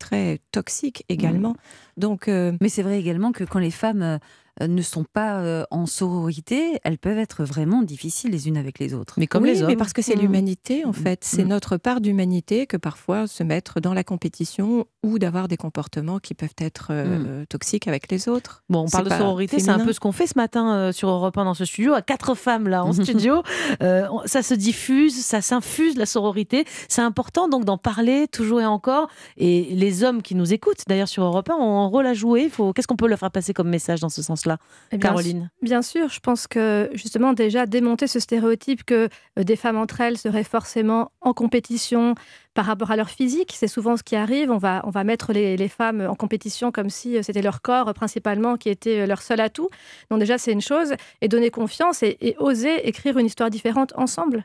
très 0.00 0.40
toxique 0.50 1.04
également. 1.08 1.54
Donc, 1.96 2.26
euh, 2.26 2.52
Mais 2.60 2.68
c'est 2.68 2.82
vrai 2.82 2.98
également 2.98 3.30
que 3.30 3.44
quand 3.44 3.60
les 3.60 3.70
femmes 3.70 4.02
euh, 4.02 4.18
ne 4.60 4.82
sont 4.82 5.04
pas 5.04 5.38
euh, 5.40 5.64
en 5.70 5.86
sororité, 5.86 6.78
elles 6.84 6.98
peuvent 6.98 7.18
être 7.18 7.44
vraiment 7.44 7.82
difficiles 7.82 8.30
les 8.30 8.48
unes 8.48 8.56
avec 8.56 8.78
les 8.78 8.94
autres. 8.94 9.14
Mais 9.18 9.26
comme 9.26 9.42
oui, 9.44 9.50
les 9.50 9.62
hommes. 9.62 9.68
mais 9.68 9.76
parce 9.76 9.92
que 9.92 10.02
c'est 10.02 10.16
Mm. 10.16 10.20
l'humanité, 10.20 10.84
en 10.84 10.92
fait. 10.92 11.20
C'est 11.24 11.44
Mm. 11.44 11.48
notre 11.48 11.76
part 11.76 12.00
d'humanité 12.00 12.66
que 12.66 12.76
parfois 12.76 13.26
se 13.26 13.42
mettre 13.42 13.80
dans 13.80 13.94
la 13.94 14.04
compétition 14.04 14.84
ou 15.02 15.18
d'avoir 15.18 15.48
des 15.48 15.56
comportements 15.56 16.18
qui 16.18 16.34
peuvent 16.34 16.54
être 16.58 16.88
euh, 16.90 17.04
Mm. 17.18 17.24
euh, 17.28 17.44
toxiques 17.48 17.88
avec 17.88 18.10
les 18.10 18.28
autres. 18.28 18.62
Bon, 18.68 18.80
on 18.80 18.88
parle 18.88 19.04
de 19.04 19.10
sororité, 19.10 19.58
c'est 19.60 19.70
un 19.70 19.84
peu 19.84 19.92
ce 19.92 20.00
qu'on 20.00 20.12
fait 20.12 20.26
ce 20.26 20.34
matin 20.36 20.74
euh, 20.74 20.92
sur 20.92 21.08
Europe 21.08 21.36
1 21.38 21.44
dans 21.44 21.54
ce 21.54 21.64
studio, 21.64 21.94
à 21.94 22.02
quatre 22.02 22.34
femmes 22.34 22.68
là 22.68 22.84
en 22.84 22.92
studio. 23.28 23.42
Euh, 23.82 24.06
ça 24.26 24.42
se 24.42 24.54
diffuse, 24.54 25.24
ça 25.24 25.40
s'infuse 25.40 25.96
la 25.96 26.06
sororité. 26.06 26.64
C'est 26.88 27.02
important 27.02 27.48
donc 27.48 27.64
d'en 27.64 27.78
parler 27.78 28.26
toujours 28.28 28.60
et 28.60 28.66
encore. 28.66 29.08
Et 29.36 29.68
les 29.74 30.04
hommes 30.04 30.22
qui 30.22 30.34
nous 30.34 30.52
écoutent, 30.52 30.82
d'ailleurs 30.88 31.08
sur 31.08 31.22
Europe 31.24 31.48
1, 31.50 31.54
ont 31.54 31.80
un 31.80 31.86
rôle 31.86 32.06
à 32.06 32.14
jouer. 32.14 32.48
Faut... 32.48 32.72
Qu'est-ce 32.72 32.86
qu'on 32.86 32.96
peut 32.96 33.08
leur 33.08 33.18
faire 33.18 33.30
passer 33.30 33.54
comme 33.54 33.68
message 33.68 34.00
dans 34.00 34.08
ce 34.08 34.22
sens-là, 34.40 34.58
Eh 34.92 34.96
bien, 34.96 35.10
Caroline 35.10 35.50
Bien 35.62 35.82
sûr, 35.82 36.08
je 36.08 36.20
pense 36.20 36.46
que 36.46 36.90
justement 36.92 37.32
déjà 37.32 37.66
démonter 37.66 38.06
ce 38.06 38.20
stéréotype 38.20 38.84
que 38.84 39.08
euh, 39.38 39.44
des 39.44 39.56
femmes 39.56 39.76
entre 39.76 40.00
elles 40.00 40.18
seraient 40.18 40.44
forcément 40.44 41.12
en 41.20 41.32
compétition 41.32 42.14
par 42.54 42.66
rapport 42.66 42.90
à 42.90 42.96
leur 42.96 43.10
physique, 43.10 43.52
c'est 43.56 43.68
souvent 43.68 43.96
ce 43.96 44.02
qui 44.02 44.16
arrive. 44.16 44.50
On 44.50 44.58
va, 44.58 44.82
on 44.84 44.90
va 44.90 45.04
mettre 45.04 45.32
les, 45.32 45.56
les 45.56 45.68
femmes 45.68 46.00
en 46.00 46.14
compétition 46.14 46.72
comme 46.72 46.90
si 46.90 47.16
euh, 47.16 47.22
c'était 47.22 47.42
leur 47.42 47.62
corps 47.62 47.92
principalement 47.94 48.56
qui 48.56 48.68
était 48.68 49.00
euh, 49.00 49.06
leur 49.06 49.22
seul 49.22 49.40
atout. 49.40 49.68
Donc 50.10 50.20
déjà 50.20 50.38
c'est 50.38 50.52
une 50.52 50.60
chose 50.60 50.94
et 51.20 51.28
donner 51.28 51.50
confiance 51.50 52.02
et, 52.02 52.16
et 52.20 52.36
oser 52.38 52.88
écrire 52.88 53.18
une 53.18 53.26
histoire 53.26 53.50
différente 53.50 53.92
ensemble. 53.96 54.44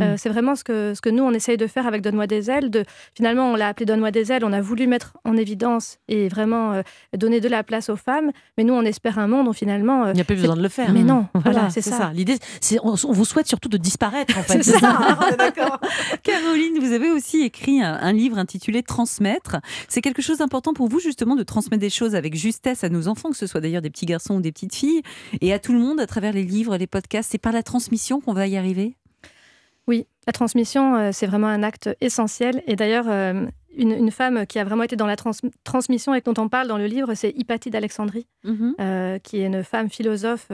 Euh, 0.00 0.14
Mm. 0.14 0.16
C'est 0.16 0.28
vraiment 0.28 0.54
ce 0.56 0.64
que, 0.64 0.92
ce 0.94 1.00
que 1.00 1.08
nous, 1.08 1.22
on 1.22 1.30
essaye 1.32 1.56
de 1.56 1.66
faire 1.68 1.86
avec 1.86 2.02
Donne-moi 2.02 2.26
des 2.26 2.50
ailes. 2.50 2.68
De, 2.70 2.84
finalement, 3.16 3.52
on 3.52 3.56
l'a 3.56 3.68
appelé 3.68 3.86
Donne-moi 3.86 4.10
des 4.10 4.32
ailes. 4.32 4.44
On 4.44 4.52
a 4.52 4.60
voulu 4.60 4.86
mettre 4.88 5.16
en 5.24 5.36
évidence 5.36 5.98
et 6.08 6.28
vraiment 6.28 6.72
euh, 6.72 6.82
donner 7.16 7.40
de 7.40 7.48
la 7.48 7.62
place 7.62 7.88
aux 7.90 7.96
femmes. 7.96 8.30
Mais 8.58 8.64
nous, 8.64 8.74
on 8.74 8.82
espère 8.82 9.18
un 9.20 9.28
monde 9.28 9.46
où 9.46 9.52
finalement, 9.52 10.04
euh, 10.06 10.10
Il 10.10 10.14
n'y 10.16 10.20
a 10.20 10.24
pas 10.24 10.34
besoin 10.34 10.56
de 10.56 10.62
le 10.62 10.68
faire. 10.68 10.92
mais 10.92 11.04
non, 11.04 11.26
Voilà, 11.34 11.50
voilà, 11.52 11.70
c'est 11.70 11.80
ça. 11.80 11.96
ça. 11.96 12.10
L'idée, 12.12 12.36
c'est 12.60 12.78
on, 12.82 12.94
on 13.04 13.12
vous 13.12 13.24
souhaite 13.24 13.46
surtout 13.46 13.68
de 13.68 13.76
disparaître 13.76 14.36
en 14.36 14.42
fait. 14.44 14.62
C'est 14.64 14.78
ça. 14.78 14.90
hein, 15.00 15.18
on 15.28 15.32
est 15.32 15.36
d'accord. 15.36 15.78
Caroline, 16.22 16.78
vous 16.80 16.92
avez 16.92 17.10
aussi 17.12 17.42
écrit 17.42 17.80
un, 17.82 17.94
un 17.94 18.12
livre 18.12 18.38
intitulé 18.38 18.82
Transmettre. 18.82 19.56
C'est 19.88 20.00
quelque 20.00 20.22
chose 20.22 20.38
d'important 20.38 20.72
pour 20.74 20.88
vous 20.88 20.98
justement 21.00 21.36
de 21.36 21.42
transmettre 21.44 21.80
des 21.80 21.90
choses 21.90 22.14
avec 22.14 22.34
justesse 22.34 22.82
à 22.84 22.88
nos 22.88 23.06
enfants, 23.08 23.30
que 23.30 23.36
ce 23.36 23.46
soit 23.46 23.60
d'ailleurs 23.60 23.82
des 23.82 23.90
petits 23.90 24.06
garçons 24.06 24.34
ou 24.36 24.40
des 24.40 24.52
petites 24.52 24.74
filles, 24.74 25.02
et 25.40 25.52
à 25.52 25.58
tout 25.58 25.72
le 25.72 25.78
monde 25.78 26.00
à 26.00 26.06
travers 26.06 26.32
les 26.32 26.42
livres, 26.44 26.76
les 26.76 26.86
podcasts. 26.86 27.30
C'est 27.32 27.38
par 27.38 27.52
la 27.52 27.62
transmission 27.62 28.20
qu'on 28.20 28.32
va 28.32 28.46
y 28.48 28.56
arriver? 28.56 28.96
La 30.26 30.32
transmission, 30.32 30.96
euh, 30.96 31.10
c'est 31.12 31.26
vraiment 31.26 31.48
un 31.48 31.62
acte 31.62 31.90
essentiel. 32.00 32.62
Et 32.66 32.76
d'ailleurs, 32.76 33.06
euh, 33.08 33.46
une, 33.76 33.90
une 33.92 34.10
femme 34.10 34.46
qui 34.46 34.58
a 34.58 34.64
vraiment 34.64 34.84
été 34.84 34.96
dans 34.96 35.06
la 35.06 35.16
trans- 35.16 35.32
transmission 35.64 36.14
et 36.14 36.20
dont 36.20 36.34
on 36.38 36.48
parle 36.48 36.68
dans 36.68 36.78
le 36.78 36.86
livre, 36.86 37.14
c'est 37.14 37.30
Hypatie 37.36 37.70
d'Alexandrie, 37.70 38.26
euh, 38.80 39.18
qui 39.18 39.40
est 39.40 39.46
une 39.46 39.62
femme 39.64 39.90
philosophe. 39.90 40.48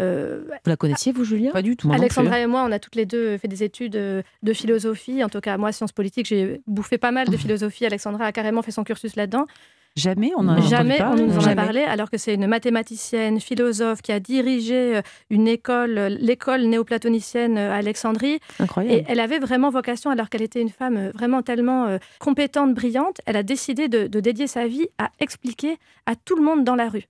euh, 0.00 0.42
Vous 0.64 0.70
la 0.70 0.76
connaissiez, 0.76 1.12
vous, 1.12 1.24
Julien 1.24 1.50
Pas 1.52 1.62
du 1.62 1.76
tout. 1.76 1.86
Moi 1.88 1.96
Alexandra 1.96 2.40
et 2.40 2.46
moi, 2.46 2.64
on 2.66 2.72
a 2.72 2.78
toutes 2.78 2.96
les 2.96 3.06
deux 3.06 3.36
fait 3.38 3.48
des 3.48 3.62
études 3.62 3.92
de 3.92 4.52
philosophie. 4.52 5.22
En 5.22 5.28
tout 5.28 5.40
cas, 5.40 5.56
moi, 5.58 5.70
sciences 5.72 5.92
politiques, 5.92 6.26
j'ai 6.26 6.62
bouffé 6.66 6.98
pas 6.98 7.10
mal 7.12 7.28
de 7.28 7.36
philosophie. 7.44 7.84
Alexandra 7.86 8.26
a 8.26 8.32
carrément 8.32 8.62
fait 8.62 8.70
son 8.72 8.84
cursus 8.84 9.16
là-dedans. 9.16 9.46
Jamais 9.94 10.32
on 10.36 10.48
en 10.48 10.60
Jamais 10.62 11.02
on 11.02 11.16
nous 11.16 11.36
en 11.36 11.46
a 11.46 11.54
parlé, 11.54 11.82
alors 11.82 12.10
que 12.10 12.16
c'est 12.16 12.34
une 12.34 12.46
mathématicienne, 12.46 13.40
philosophe 13.40 14.00
qui 14.00 14.10
a 14.10 14.20
dirigé 14.20 14.96
euh, 14.96 15.02
une 15.28 15.46
école, 15.46 15.98
euh, 15.98 16.08
l'école 16.08 16.62
néoplatonicienne 16.62 17.58
euh, 17.58 17.72
à 17.72 17.76
Alexandrie. 17.76 18.38
Incroyable. 18.58 18.94
Et 18.94 19.04
elle 19.06 19.20
avait 19.20 19.38
vraiment 19.38 19.68
vocation, 19.68 20.10
alors 20.10 20.30
qu'elle 20.30 20.42
était 20.42 20.62
une 20.62 20.70
femme 20.70 21.10
vraiment 21.14 21.42
tellement 21.42 21.86
euh, 21.86 21.98
compétente, 22.20 22.74
brillante, 22.74 23.20
elle 23.26 23.36
a 23.36 23.42
décidé 23.42 23.88
de, 23.88 24.06
de 24.06 24.20
dédier 24.20 24.46
sa 24.46 24.66
vie 24.66 24.88
à 24.96 25.10
expliquer 25.20 25.76
à 26.06 26.16
tout 26.16 26.36
le 26.36 26.42
monde 26.42 26.64
dans 26.64 26.74
la 26.74 26.88
rue. 26.88 27.04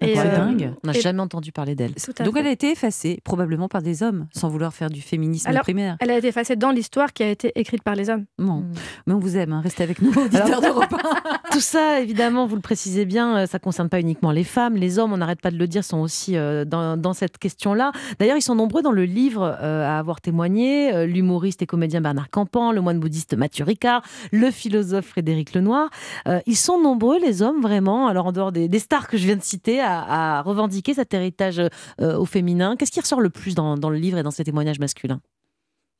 C'est 0.00 0.18
euh, 0.18 0.36
dingue. 0.36 0.74
On 0.84 0.88
n'a 0.88 0.92
jamais 0.92 1.20
entendu 1.20 1.52
parler 1.52 1.74
d'elle. 1.74 1.94
Donc 2.24 2.34
fait. 2.34 2.40
elle 2.40 2.46
a 2.46 2.50
été 2.50 2.70
effacée, 2.72 3.20
probablement 3.24 3.68
par 3.68 3.82
des 3.82 4.02
hommes, 4.02 4.26
sans 4.32 4.48
vouloir 4.48 4.74
faire 4.74 4.90
du 4.90 5.00
féminisme 5.00 5.48
Alors, 5.48 5.62
primaire. 5.62 5.96
Elle 6.00 6.10
a 6.10 6.18
été 6.18 6.28
effacée 6.28 6.56
dans 6.56 6.70
l'histoire 6.70 7.12
qui 7.12 7.22
a 7.22 7.30
été 7.30 7.52
écrite 7.54 7.82
par 7.82 7.94
les 7.94 8.10
hommes. 8.10 8.26
Bon. 8.38 8.60
Mm. 8.60 8.72
Mais 9.06 9.14
on 9.14 9.18
vous 9.18 9.36
aime, 9.36 9.52
hein. 9.52 9.60
restez 9.62 9.82
avec 9.82 10.02
nous, 10.02 10.10
auditeurs 10.16 10.60
d'Europe 10.60 10.92
1. 10.92 11.38
Tout 11.52 11.60
ça, 11.60 12.00
évidemment, 12.00 12.46
vous 12.46 12.56
le 12.56 12.62
précisez 12.62 13.04
bien, 13.06 13.36
euh, 13.38 13.46
ça 13.46 13.58
concerne 13.58 13.88
pas 13.88 14.00
uniquement 14.00 14.32
les 14.32 14.44
femmes, 14.44 14.76
les 14.76 14.98
hommes, 14.98 15.12
on 15.12 15.16
n'arrête 15.16 15.40
pas 15.40 15.50
de 15.50 15.56
le 15.58 15.66
dire, 15.66 15.84
sont 15.84 15.98
aussi 15.98 16.36
euh, 16.36 16.64
dans, 16.64 16.96
dans 16.96 17.12
cette 17.12 17.38
question-là. 17.38 17.92
D'ailleurs, 18.18 18.36
ils 18.36 18.42
sont 18.42 18.54
nombreux 18.54 18.82
dans 18.82 18.92
le 18.92 19.04
livre 19.04 19.56
euh, 19.62 19.86
à 19.86 19.98
avoir 19.98 20.20
témoigné, 20.20 20.94
euh, 20.94 21.06
l'humoriste 21.06 21.62
et 21.62 21.66
comédien 21.66 22.00
Bernard 22.00 22.30
Campan, 22.30 22.72
le 22.72 22.80
moine 22.80 23.00
bouddhiste 23.00 23.34
Mathieu 23.34 23.64
Ricard, 23.64 24.02
le 24.32 24.50
philosophe 24.50 25.06
Frédéric 25.06 25.54
Lenoir. 25.54 25.88
Euh, 26.28 26.40
ils 26.46 26.56
sont 26.56 26.80
nombreux, 26.80 27.18
les 27.18 27.42
hommes, 27.42 27.60
vraiment, 27.60 28.06
alors 28.06 28.26
en 28.26 28.32
dehors 28.32 28.52
des, 28.52 28.68
des 28.68 28.78
stars 28.78 29.08
que 29.08 29.16
je 29.16 29.24
viens 29.24 29.36
de 29.36 29.42
citer, 29.42 29.80
à, 29.86 30.38
à 30.38 30.42
revendiquer 30.42 30.94
cet 30.94 31.14
héritage 31.14 31.58
euh, 31.60 32.16
au 32.18 32.24
féminin. 32.26 32.76
Qu'est-ce 32.76 32.92
qui 32.92 33.00
ressort 33.00 33.20
le 33.20 33.30
plus 33.30 33.54
dans, 33.54 33.76
dans 33.76 33.90
le 33.90 33.96
livre 33.98 34.18
et 34.18 34.22
dans 34.22 34.30
ces 34.30 34.44
témoignages 34.44 34.78
masculins? 34.80 35.20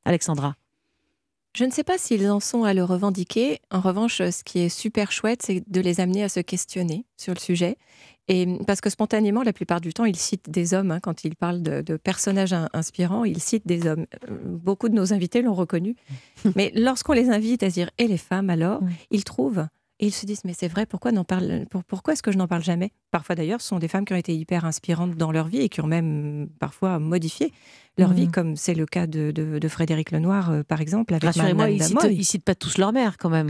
Alexandra 0.05 0.55
Je 1.55 1.65
ne 1.65 1.71
sais 1.71 1.83
pas 1.83 1.97
s'ils 1.97 2.29
en 2.29 2.39
sont 2.39 2.63
à 2.63 2.73
le 2.73 2.83
revendiquer. 2.83 3.59
En 3.71 3.79
revanche, 3.81 4.17
ce 4.17 4.43
qui 4.43 4.59
est 4.59 4.69
super 4.69 5.11
chouette, 5.11 5.41
c'est 5.43 5.63
de 5.69 5.81
les 5.81 5.99
amener 5.99 6.23
à 6.23 6.29
se 6.29 6.39
questionner 6.39 7.05
sur 7.17 7.33
le 7.33 7.39
sujet. 7.39 7.77
Et 8.29 8.45
parce 8.67 8.81
que 8.81 8.89
spontanément, 8.89 9.41
la 9.41 9.53
plupart 9.53 9.79
du 9.79 9.93
temps, 9.93 10.03
ils 10.03 10.17
citent 10.17 10.49
des 10.49 10.73
hommes. 10.73 10.91
hein, 10.91 10.99
quand 10.99 11.23
ils 11.23 11.35
parlent 11.35 11.61
de, 11.61 11.81
de 11.81 11.95
personnages 11.95 12.51
in- 12.51 12.67
inspirants, 12.73 13.23
ils 13.23 13.39
citent 13.41 13.65
des 13.65 13.87
hommes. 13.87 14.05
Euh, 14.29 14.35
Beaucoup 14.43 14.89
de 14.89 14.93
nos 14.95 15.13
invités 15.13 15.41
l'ont 15.41 15.53
reconnu. 15.53 15.95
Mais 16.55 16.71
lorsqu'on 16.75 17.13
les 17.13 17.29
invite 17.29 17.63
à 17.63 17.69
dire 17.69 17.89
et 17.97 18.07
les 18.07 18.17
femmes 18.17 18.49
alors, 18.49 18.81
ils 19.11 19.23
trouvent. 19.23 19.65
Et 19.99 20.07
ils 20.07 20.11
se 20.13 20.27
disent, 20.27 20.41
mais 20.45 20.53
c'est 20.55 20.67
vrai, 20.67 20.85
pourquoi, 20.85 21.11
n'en 21.11 21.23
parle, 21.23 21.65
pour- 21.71 21.83
pourquoi 21.83 22.13
est-ce 22.13 22.21
que 22.21 22.31
je 22.31 22.37
n'en 22.37 22.47
parle 22.47 22.61
jamais? 22.63 22.91
Parfois 23.09 23.33
d'ailleurs, 23.35 23.61
ce 23.61 23.67
sont 23.69 23.79
des 23.79 23.87
femmes 23.87 24.05
qui 24.05 24.13
ont 24.13 24.17
été 24.17 24.35
hyper 24.35 24.63
inspirantes 24.63 25.15
dans 25.15 25.31
leur 25.31 25.47
vie 25.47 25.61
et 25.61 25.69
qui 25.69 25.81
ont 25.81 25.87
même 25.87 26.49
parfois 26.59 26.99
modifié 26.99 27.51
leur 27.97 28.13
vie, 28.13 28.27
comme 28.31 28.55
c'est 28.55 28.75
le 28.75 28.85
cas 28.85 29.07
de, 29.07 29.31
de- 29.31 29.57
de 29.57 29.67
Frédéric 29.67 30.11
Lenoir, 30.11 30.51
euh, 30.51 30.61
par 30.61 30.81
exemple, 30.81 31.15
Rassurez-moi, 31.39 31.65
ils 31.71 31.79
citent, 31.87 31.97
ils 32.11 32.25
citent 32.25 32.43
pas 32.43 32.53
tous 32.53 32.77
leur 32.77 32.93
mère 32.93 33.17
quand 33.17 33.29
même. 33.31 33.49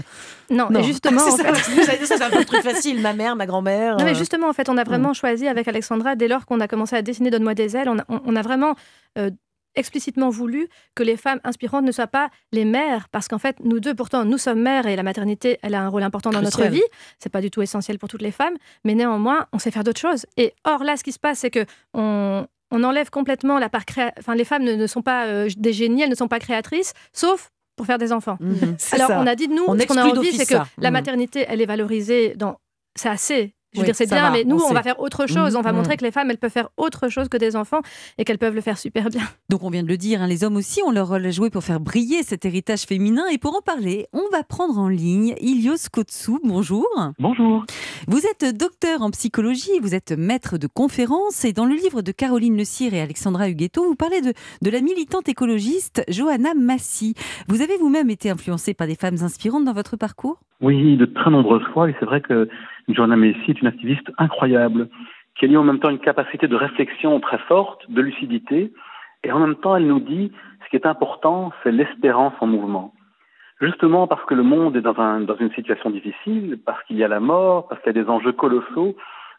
Non, 0.49 0.79
et 0.79 0.83
justement, 0.83 1.19
c'est 1.19 1.31
en 1.49 1.53
fait- 1.53 2.05
ça, 2.05 2.15
c'est 2.17 2.23
un 2.23 2.29
peu 2.29 2.39
le 2.39 2.45
truc 2.45 2.61
facile. 2.61 3.01
Ma 3.01 3.11
mère, 3.11 3.35
ma 3.35 3.45
grand-mère. 3.45 3.97
Non, 3.97 4.05
mais 4.05 4.11
euh, 4.11 4.15
justement, 4.15 4.47
en 4.47 4.53
fait, 4.53 4.69
on 4.69 4.77
a 4.77 4.85
vraiment 4.85 5.13
choisi 5.13 5.49
avec 5.49 5.67
Alexandra, 5.67 6.15
dès 6.15 6.29
lors 6.29 6.45
qu'on 6.45 6.61
a 6.61 6.69
commencé 6.69 6.95
à 6.95 7.01
dessiner 7.01 7.29
Donne-moi 7.29 7.55
des 7.55 7.75
ailes, 7.75 7.89
on 7.89 7.99
a, 7.99 8.05
on- 8.07 8.21
on 8.25 8.35
a 8.37 8.41
vraiment 8.41 8.75
euh, 9.17 9.31
explicitement 9.77 10.29
voulu 10.29 10.67
que 10.95 11.03
les 11.03 11.15
femmes 11.15 11.39
inspirantes 11.43 11.85
ne 11.85 11.91
soient 11.91 12.07
pas 12.07 12.29
les 12.51 12.65
mères, 12.65 13.07
parce 13.09 13.27
qu'en 13.27 13.37
fait, 13.37 13.57
nous 13.63 13.79
deux, 13.79 13.95
pourtant, 13.95 14.25
nous 14.25 14.37
sommes 14.37 14.61
mères 14.61 14.87
et 14.87 14.95
la 14.95 15.03
maternité, 15.03 15.59
elle 15.61 15.75
a 15.75 15.81
un 15.81 15.87
rôle 15.87 16.03
important 16.03 16.31
dans 16.31 16.41
notre 16.41 16.63
vie. 16.67 16.83
C'est 17.19 17.29
pas 17.29 17.41
du 17.41 17.51
tout 17.51 17.61
essentiel 17.61 17.99
pour 17.99 18.09
toutes 18.09 18.21
les 18.21 18.31
femmes, 18.31 18.55
mais 18.83 18.95
néanmoins, 18.95 19.47
on 19.53 19.59
sait 19.59 19.71
faire 19.71 19.83
d'autres 19.83 20.01
choses. 20.01 20.25
Et 20.35 20.53
or, 20.65 20.83
là, 20.83 20.97
ce 20.97 21.03
qui 21.03 21.11
se 21.11 21.19
passe, 21.19 21.39
c'est 21.39 21.51
que 21.51 21.65
on, 21.93 22.45
on 22.71 22.83
enlève 22.83 23.09
complètement 23.09 23.59
la 23.59 23.69
part 23.69 23.85
créa... 23.85 24.11
Enfin, 24.19 24.35
les 24.35 24.45
femmes 24.45 24.63
ne, 24.63 24.87
sont 24.87 25.01
pas 25.01 25.25
euh, 25.25 25.49
des 25.57 25.73
génies, 25.73 26.01
elles 26.01 26.09
ne 26.09 26.15
sont 26.15 26.27
pas 26.27 26.39
créatrices, 26.39 26.93
sauf 27.13 27.51
pour 27.75 27.85
faire 27.85 27.99
des 27.99 28.11
enfants. 28.11 28.37
Mhm. 28.39 28.77
Alors, 28.91 29.11
on 29.11 29.27
a 29.27 29.35
dit 29.35 29.47
de 29.47 29.53
nous, 29.53 29.65
ce 29.79 29.85
qu'on 29.85 29.97
a 29.97 30.05
envie, 30.05 30.33
c'est 30.33 30.47
que 30.47 30.59
la 30.77 30.89
mhm. 30.89 30.93
maternité, 30.93 31.45
elle 31.47 31.61
est 31.61 31.65
valorisée 31.65 32.33
dans. 32.35 32.57
C'est 32.95 33.09
assez 33.09 33.53
je 33.73 33.79
veux 33.79 33.85
dire, 33.85 33.95
c'est 33.95 34.09
bien, 34.09 34.31
mais 34.31 34.43
nous, 34.45 34.59
on, 34.59 34.73
va 34.73 34.81
faire 34.81 34.99
autre 34.99 35.27
chose. 35.27 35.55
on 35.55 35.61
va 35.61 35.71
mmh. 35.71 35.75
montrer 35.75 35.97
que 35.97 36.05
les 36.05 36.11
femmes, 36.11 36.31
elles 36.31 36.37
peuvent 36.37 36.51
faire 36.51 36.69
autre 36.77 37.09
chose 37.09 37.27
que 37.27 37.37
des 37.37 37.55
enfants 37.55 37.81
et 38.17 38.23
qu'elles 38.23 38.37
peuvent 38.37 38.55
le 38.55 38.61
faire 38.61 38.77
super 38.77 39.09
bien. 39.09 39.21
Donc, 39.49 39.63
on 39.63 39.69
vient 39.69 39.83
de 39.83 39.87
le 39.87 39.97
dire, 39.97 40.21
hein, 40.21 40.27
les 40.27 40.43
hommes 40.43 40.55
aussi 40.55 40.81
ont 40.85 40.91
leur 40.91 41.09
rôle 41.09 41.25
à 41.25 41.31
jouer 41.31 41.49
pour 41.49 41.63
faire 41.63 41.79
briller 41.79 42.23
cet 42.23 42.45
héritage 42.45 42.83
féminin. 42.83 43.23
Et 43.31 43.37
pour 43.37 43.55
en 43.55 43.61
parler, 43.61 44.07
on 44.13 44.23
va 44.31 44.43
prendre 44.43 44.77
en 44.79 44.87
ligne 44.87 45.35
Ilios 45.41 45.89
Kotsou. 45.91 46.39
Bonjour. 46.43 46.87
Bonjour. 47.19 47.65
Vous 48.07 48.21
êtes 48.25 48.57
docteur 48.57 49.01
en 49.01 49.11
psychologie, 49.11 49.79
vous 49.81 49.93
êtes 49.93 50.13
maître 50.13 50.57
de 50.57 50.67
conférences. 50.67 51.43
Et 51.43 51.51
dans 51.51 51.65
le 51.65 51.75
livre 51.75 52.01
de 52.01 52.11
Caroline 52.11 52.55
Le 52.55 52.63
Cire 52.63 52.93
et 52.93 53.01
Alexandra 53.01 53.49
Huguetto, 53.49 53.83
vous 53.83 53.95
parlez 53.95 54.21
de, 54.21 54.33
de 54.61 54.69
la 54.69 54.81
militante 54.81 55.27
écologiste 55.27 56.03
Johanna 56.07 56.53
Massy. 56.55 57.15
Vous 57.47 57.61
avez 57.61 57.77
vous-même 57.77 58.09
été 58.09 58.29
influencée 58.29 58.73
par 58.73 58.87
des 58.87 58.95
femmes 58.95 59.17
inspirantes 59.21 59.65
dans 59.65 59.73
votre 59.73 59.97
parcours? 59.97 60.39
Oui, 60.61 60.97
de 60.97 61.05
très 61.05 61.29
nombreuses 61.29 61.65
fois. 61.73 61.89
Et 61.89 61.95
c'est 61.99 62.05
vrai 62.05 62.21
que 62.21 62.49
Joanna 62.87 63.15
Messi 63.15 63.51
est 63.51 63.61
une 63.61 63.67
activiste 63.67 64.11
incroyable, 64.17 64.89
qui 65.35 65.45
a 65.45 65.47
eu 65.47 65.57
en 65.57 65.63
même 65.63 65.79
temps 65.79 65.89
une 65.89 65.99
capacité 65.99 66.47
de 66.47 66.55
réflexion 66.55 67.19
très 67.19 67.37
forte, 67.39 67.89
de 67.91 68.01
lucidité, 68.01 68.71
et 69.23 69.31
en 69.31 69.39
même 69.39 69.55
temps, 69.55 69.75
elle 69.75 69.87
nous 69.87 69.99
dit, 69.99 70.31
ce 70.63 70.69
qui 70.69 70.75
est 70.75 70.85
important, 70.85 71.51
c'est 71.63 71.71
l'espérance 71.71 72.33
en 72.39 72.47
mouvement. 72.47 72.93
Justement 73.59 74.05
parce 74.05 74.23
que 74.25 74.35
le 74.35 74.43
monde 74.43 74.75
est 74.75 74.81
dans, 74.81 74.99
un, 74.99 75.21
dans 75.21 75.35
une 75.35 75.51
situation 75.53 75.89
difficile, 75.89 76.59
parce 76.65 76.81
qu'il 76.83 76.97
y 76.97 77.03
a 77.03 77.07
la 77.07 77.19
mort, 77.19 77.67
parce 77.67 77.81
qu'il 77.81 77.95
y 77.95 77.99
a 77.99 78.03
des 78.03 78.09
enjeux 78.09 78.31
colossaux, 78.31 78.95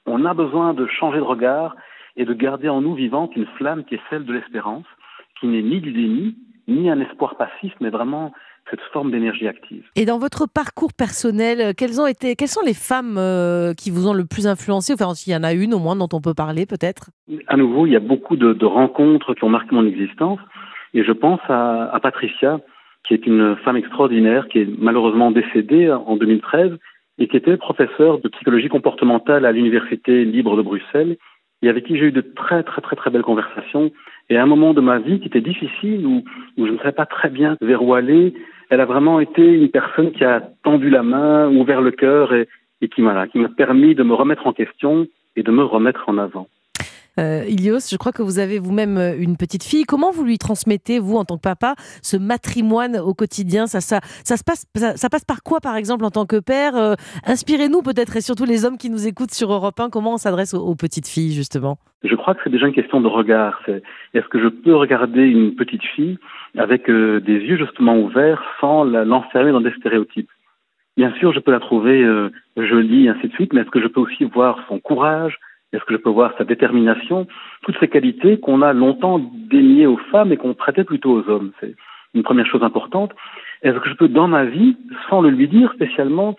on 0.06 0.24
a 0.24 0.34
besoin 0.34 0.74
de 0.74 0.86
changer 0.86 1.18
de 1.18 1.24
regard 1.24 1.76
et 2.16 2.24
de 2.24 2.34
garder 2.34 2.68
en 2.68 2.80
nous 2.80 2.94
vivante 2.94 3.36
une 3.36 3.46
flamme 3.56 3.84
qui 3.84 3.94
est 3.94 4.00
celle 4.10 4.24
de 4.24 4.32
l'espérance, 4.32 4.86
qui 5.38 5.46
n'est 5.46 5.62
ni 5.62 5.80
du 5.80 5.92
déni, 5.92 6.36
ni 6.66 6.90
un 6.90 7.00
espoir 7.00 7.36
passif, 7.36 7.72
mais 7.80 7.90
vraiment 7.90 8.32
cette 8.70 8.80
forme 8.92 9.10
d'énergie 9.10 9.48
active. 9.48 9.84
Et 9.96 10.04
dans 10.04 10.18
votre 10.18 10.46
parcours 10.46 10.92
personnel, 10.92 11.60
euh, 11.60 11.72
quelles, 11.76 12.00
ont 12.00 12.06
été, 12.06 12.36
quelles 12.36 12.48
sont 12.48 12.64
les 12.64 12.74
femmes 12.74 13.16
euh, 13.18 13.74
qui 13.74 13.90
vous 13.90 14.08
ont 14.08 14.12
le 14.12 14.24
plus 14.24 14.46
influencé? 14.46 14.92
Enfin, 14.92 15.14
s'il 15.14 15.32
y 15.32 15.36
en 15.36 15.44
a 15.44 15.52
une 15.52 15.74
au 15.74 15.78
moins 15.78 15.96
dont 15.96 16.08
on 16.12 16.20
peut 16.20 16.34
parler 16.34 16.66
peut-être 16.66 17.10
À 17.46 17.56
nouveau, 17.56 17.86
il 17.86 17.92
y 17.92 17.96
a 17.96 18.00
beaucoup 18.00 18.36
de, 18.36 18.64
rencontres 18.64 19.34
qui 19.34 19.44
ont 19.44 19.48
marqué 19.48 19.74
mon 19.74 19.86
existence. 19.86 20.40
Et 20.94 21.04
je 21.04 21.12
pense 21.12 21.40
à, 21.48 21.84
à, 21.94 22.00
Patricia, 22.00 22.60
qui 23.06 23.14
est 23.14 23.26
une 23.26 23.56
femme 23.64 23.76
extraordinaire, 23.76 24.48
qui 24.48 24.60
est 24.60 24.68
malheureusement 24.78 25.30
décédée 25.30 25.90
en 25.90 26.16
2013 26.16 26.72
et 27.18 27.28
qui 27.28 27.36
était 27.36 27.56
professeure 27.56 28.18
de 28.20 28.28
psychologie 28.28 28.68
comportementale 28.68 29.44
à 29.44 29.52
l'Université 29.52 30.24
libre 30.24 30.56
de 30.56 30.62
Bruxelles 30.62 31.16
et 31.62 31.68
avec 31.68 31.84
qui 31.84 31.98
j'ai 31.98 32.06
eu 32.06 32.12
de 32.12 32.20
très 32.20 32.62
très 32.62 32.80
très 32.80 32.96
très 32.96 33.10
belles 33.10 33.22
conversations. 33.22 33.90
Et 34.30 34.36
à 34.36 34.42
un 34.42 34.46
moment 34.46 34.74
de 34.74 34.80
ma 34.80 34.98
vie 34.98 35.20
qui 35.20 35.26
était 35.26 35.40
difficile, 35.40 36.06
où, 36.06 36.24
où 36.56 36.66
je 36.66 36.72
ne 36.72 36.78
savais 36.78 36.92
pas 36.92 37.06
très 37.06 37.30
bien 37.30 37.56
vers 37.60 37.82
où 37.82 37.94
aller, 37.94 38.34
elle 38.70 38.80
a 38.80 38.84
vraiment 38.84 39.20
été 39.20 39.42
une 39.42 39.70
personne 39.70 40.12
qui 40.12 40.24
a 40.24 40.42
tendu 40.62 40.90
la 40.90 41.02
main, 41.02 41.48
ouvert 41.48 41.80
le 41.80 41.90
cœur 41.90 42.34
et, 42.34 42.48
qui 42.94 43.02
m'a 43.02 43.26
permis 43.56 43.94
de 43.94 44.02
me 44.02 44.14
remettre 44.14 44.46
en 44.46 44.52
question 44.52 45.06
et 45.36 45.42
de 45.42 45.50
me 45.50 45.64
remettre 45.64 46.08
en 46.08 46.18
avant. 46.18 46.48
Euh, 47.18 47.44
Ilios, 47.48 47.88
je 47.90 47.96
crois 47.96 48.12
que 48.12 48.22
vous 48.22 48.38
avez 48.38 48.58
vous-même 48.58 48.96
euh, 48.96 49.16
une 49.18 49.36
petite 49.36 49.64
fille. 49.64 49.84
Comment 49.84 50.10
vous 50.10 50.24
lui 50.24 50.38
transmettez, 50.38 51.00
vous, 51.00 51.16
en 51.16 51.24
tant 51.24 51.36
que 51.36 51.42
papa, 51.42 51.74
ce 52.00 52.16
matrimoine 52.16 52.96
au 52.96 53.12
quotidien? 53.12 53.66
Ça, 53.66 53.80
ça, 53.80 54.00
ça, 54.24 54.36
se 54.36 54.44
passe, 54.44 54.66
ça, 54.74 55.08
passe 55.08 55.24
par 55.24 55.42
quoi, 55.42 55.60
par 55.60 55.76
exemple, 55.76 56.04
en 56.04 56.10
tant 56.10 56.26
que 56.26 56.38
père? 56.38 56.76
Euh, 56.76 56.94
Inspirez-nous 57.26 57.82
peut-être, 57.82 58.16
et 58.16 58.20
surtout 58.20 58.44
les 58.44 58.64
hommes 58.64 58.78
qui 58.78 58.88
nous 58.88 59.08
écoutent 59.08 59.32
sur 59.32 59.52
Europe 59.52 59.80
1, 59.80 59.90
comment 59.90 60.14
on 60.14 60.16
s'adresse 60.16 60.54
aux, 60.54 60.76
petites 60.76 61.08
filles, 61.08 61.32
justement? 61.32 61.78
Je 62.04 62.14
crois 62.14 62.34
que 62.34 62.40
c'est 62.44 62.50
déjà 62.50 62.68
une 62.68 62.74
question 62.74 63.00
de 63.00 63.08
regard. 63.08 63.60
est-ce 64.14 64.28
que 64.28 64.40
je 64.40 64.48
peux 64.48 64.76
regarder 64.76 65.22
une 65.22 65.56
petite 65.56 65.82
fille 65.82 66.18
avec 66.56 66.88
des 66.88 67.38
yeux 67.40 67.56
justement 67.56 67.98
ouverts 67.98 68.42
sans 68.60 68.84
l'enfermer 68.84 69.50
dans 69.50 69.60
des 69.60 69.72
stéréotypes? 69.72 70.30
Bien 70.96 71.12
sûr, 71.18 71.32
je 71.32 71.40
peux 71.40 71.50
la 71.50 71.58
trouver 71.58 72.06
jolie, 72.56 73.08
ainsi 73.08 73.26
de 73.26 73.32
suite, 73.32 73.52
mais 73.52 73.62
est-ce 73.62 73.70
que 73.70 73.82
je 73.82 73.88
peux 73.88 74.00
aussi 74.00 74.24
voir 74.24 74.60
son 74.68 74.78
courage, 74.78 75.38
est-ce 75.72 75.84
que 75.84 75.94
je 75.94 75.98
peux 75.98 76.10
voir 76.10 76.32
sa 76.38 76.44
détermination 76.44 77.26
Toutes 77.62 77.78
ces 77.78 77.88
qualités 77.88 78.40
qu'on 78.40 78.62
a 78.62 78.72
longtemps 78.72 79.18
déniées 79.18 79.86
aux 79.86 79.98
femmes 80.10 80.32
et 80.32 80.36
qu'on 80.36 80.54
prêtait 80.54 80.84
plutôt 80.84 81.12
aux 81.12 81.28
hommes. 81.28 81.52
C'est 81.60 81.74
une 82.14 82.22
première 82.22 82.46
chose 82.46 82.62
importante. 82.62 83.12
Est-ce 83.62 83.78
que 83.78 83.88
je 83.88 83.94
peux, 83.94 84.08
dans 84.08 84.28
ma 84.28 84.44
vie, 84.44 84.76
sans 85.10 85.20
le 85.20 85.30
lui 85.30 85.46
dire 85.48 85.72
spécialement, 85.74 86.36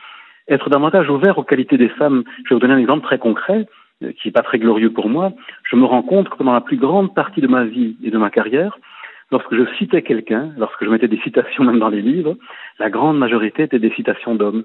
être 0.48 0.70
davantage 0.70 1.10
ouvert 1.10 1.38
aux 1.38 1.44
qualités 1.44 1.78
des 1.78 1.90
femmes? 1.90 2.24
Je 2.44 2.50
vais 2.50 2.56
vous 2.56 2.60
donner 2.60 2.74
un 2.74 2.80
exemple 2.80 3.04
très 3.04 3.20
concret, 3.20 3.68
euh, 4.04 4.12
qui 4.14 4.28
n'est 4.28 4.32
pas 4.32 4.42
très 4.42 4.58
glorieux 4.58 4.92
pour 4.92 5.10
moi. 5.10 5.34
Je 5.64 5.76
me 5.76 5.86
rends 5.86 6.04
compte 6.04 6.30
que 6.30 6.36
pendant 6.36 6.54
la 6.54 6.62
plus 6.62 6.78
grande 6.78 7.14
partie 7.14 7.42
de 7.42 7.48
ma 7.48 7.66
vie 7.66 7.98
et 8.04 8.10
de 8.10 8.18
ma 8.18 8.32
carrière, 8.32 8.80
lorsque 9.32 9.54
je 9.54 9.64
citais 9.78 10.02
quelqu'un, 10.02 10.50
lorsque 10.58 10.84
je 10.84 10.90
mettais 10.90 11.08
des 11.08 11.20
citations 11.20 11.64
même 11.64 11.80
dans 11.80 11.90
les 11.90 12.02
livres, 12.02 12.36
la 12.80 12.90
grande 12.90 13.20
majorité 13.20 13.64
étaient 13.64 13.78
des 13.78 13.92
citations 13.92 14.34
d'hommes. 14.34 14.64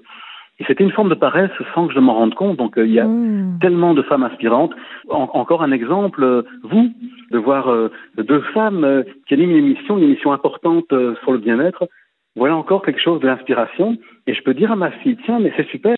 Et 0.59 0.63
c'était 0.65 0.83
une 0.83 0.91
forme 0.91 1.09
de 1.09 1.15
paresse 1.15 1.51
sans 1.73 1.87
que 1.87 1.93
je 1.93 1.99
m'en 1.99 2.13
rende 2.13 2.33
compte. 2.33 2.57
Donc 2.57 2.77
euh, 2.77 2.85
il 2.85 2.93
y 2.93 2.99
a 2.99 3.05
mmh. 3.05 3.59
tellement 3.61 3.93
de 3.93 4.01
femmes 4.03 4.23
inspirantes. 4.23 4.73
encore 5.09 5.63
un 5.63 5.71
exemple, 5.71 6.23
euh, 6.23 6.43
vous, 6.63 6.91
de 7.31 7.37
voir 7.37 7.69
euh, 7.69 7.91
deux 8.17 8.41
femmes 8.53 9.03
qui 9.27 9.33
animent 9.33 9.51
une 9.51 9.65
émission, 9.65 9.97
une 9.97 10.05
émission 10.05 10.31
importante 10.31 10.93
sur 11.23 11.31
le 11.31 11.37
bien-être. 11.37 11.87
Voilà 12.37 12.55
encore 12.55 12.81
quelque 12.81 13.01
chose 13.01 13.21
de 13.21 13.27
l'inspiration. 13.27 13.97
Et 14.27 14.33
je 14.33 14.43
peux 14.43 14.53
dire 14.53 14.71
à 14.71 14.75
ma 14.75 14.91
fille, 14.91 15.17
tiens, 15.25 15.39
mais 15.39 15.53
c'est 15.55 15.67
super. 15.67 15.95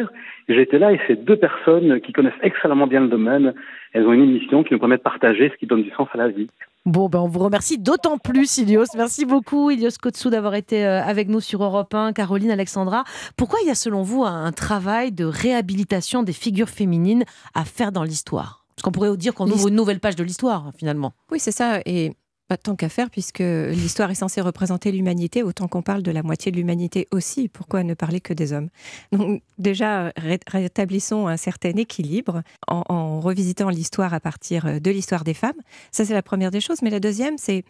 J'étais 0.48 0.78
là 0.78 0.92
et 0.92 1.00
c'est 1.08 1.24
deux 1.24 1.38
personnes 1.38 2.00
qui 2.02 2.14
connaissent 2.14 2.34
excellemment 2.42 2.88
bien 2.88 3.02
le 3.02 3.08
domaine. 3.08 3.54
Elles 3.94 4.06
ont 4.06 4.14
une 4.14 4.24
émission 4.24 4.64
qui 4.64 4.74
nous 4.74 4.80
permet 4.80 4.98
de 4.98 5.02
partager 5.02 5.50
ce 5.50 5.56
qui 5.56 5.66
donne 5.66 5.84
du 5.84 5.92
sens 5.92 6.08
à 6.14 6.18
la 6.18 6.28
vie. 6.28 6.48
Bon, 6.88 7.10
ben 7.10 7.20
on 7.20 7.28
vous 7.28 7.40
remercie 7.40 7.78
d'autant 7.78 8.18
plus, 8.18 8.60
Ilios. 8.60 8.86
Merci 8.96 9.26
beaucoup, 9.26 9.70
Ilios 9.70 9.90
Kotsou, 10.02 10.30
d'avoir 10.30 10.56
été 10.56 10.86
euh, 10.86 11.04
avec 11.04 11.28
nous 11.28 11.42
sur 11.42 11.62
Europe 11.62 11.94
1. 11.94 12.14
Caroline, 12.14 12.50
Alexandra, 12.50 13.04
pourquoi 13.36 13.60
il 13.62 13.68
y 13.68 13.70
a 13.70 13.76
selon 13.76 14.04
vous 14.04 14.24
un 14.24 14.54
travail 14.54 15.12
de 15.12 15.26
réhabilitation 15.26 16.24
des 16.24 16.32
figures 16.32 16.70
féminines 16.70 17.26
à 17.54 17.66
faire 17.66 17.92
dans 17.92 18.04
l'histoire? 18.04 18.64
Parce 18.70 18.84
qu'on 18.84 18.94
pourrait 18.94 19.18
dire 19.18 19.34
qu'on 19.34 19.52
ouvre 19.52 19.68
une 19.68 19.76
nouvelle 19.76 20.00
page 20.00 20.16
de 20.16 20.24
l'histoire, 20.24 20.72
finalement. 20.78 21.12
Oui, 21.30 21.42
c'est 21.42 21.52
ça. 21.52 21.82
Et 21.86 22.14
pas 22.48 22.58
tant 22.58 22.76
qu'à 22.76 22.90
faire, 22.90 23.10
puisque 23.10 23.40
l'histoire 23.40 24.10
est 24.12 24.16
censée 24.16 24.42
représenter 24.42 24.92
l'humanité, 24.92 25.44
autant 25.44 25.68
qu'on 25.68 25.82
parle 25.82 26.02
de 26.02 26.12
la 26.12 26.24
moitié 26.24 26.52
de 26.52 26.58
l'humanité 26.58 27.08
aussi. 27.12 27.48
Pourquoi 27.50 27.84
ne 27.84 27.94
parler 27.94 28.22
que 28.22 28.34
des 28.34 28.54
hommes? 28.54 28.70
Donc, 29.12 29.42
déjà, 29.58 30.12
rétablissons 30.48 31.28
un 31.28 31.38
certain 31.38 31.72
équilibre 31.72 32.42
en, 32.68 32.84
en 32.90 33.20
revisitant 33.20 33.70
l'histoire 33.70 34.14
à 34.14 34.20
partir 34.20 34.80
de 34.80 34.92
l'histoire 34.92 35.24
des 35.24 35.34
femmes. 35.34 35.60
Ça, 35.92 36.06
c'est 36.06 36.14
la 36.14 36.24
première 36.24 36.52
des 36.52 36.62
choses. 36.62 36.82
Mais 36.82 36.90
la 36.90 37.00
deuxième, 37.00 37.38
c'est 37.38 37.64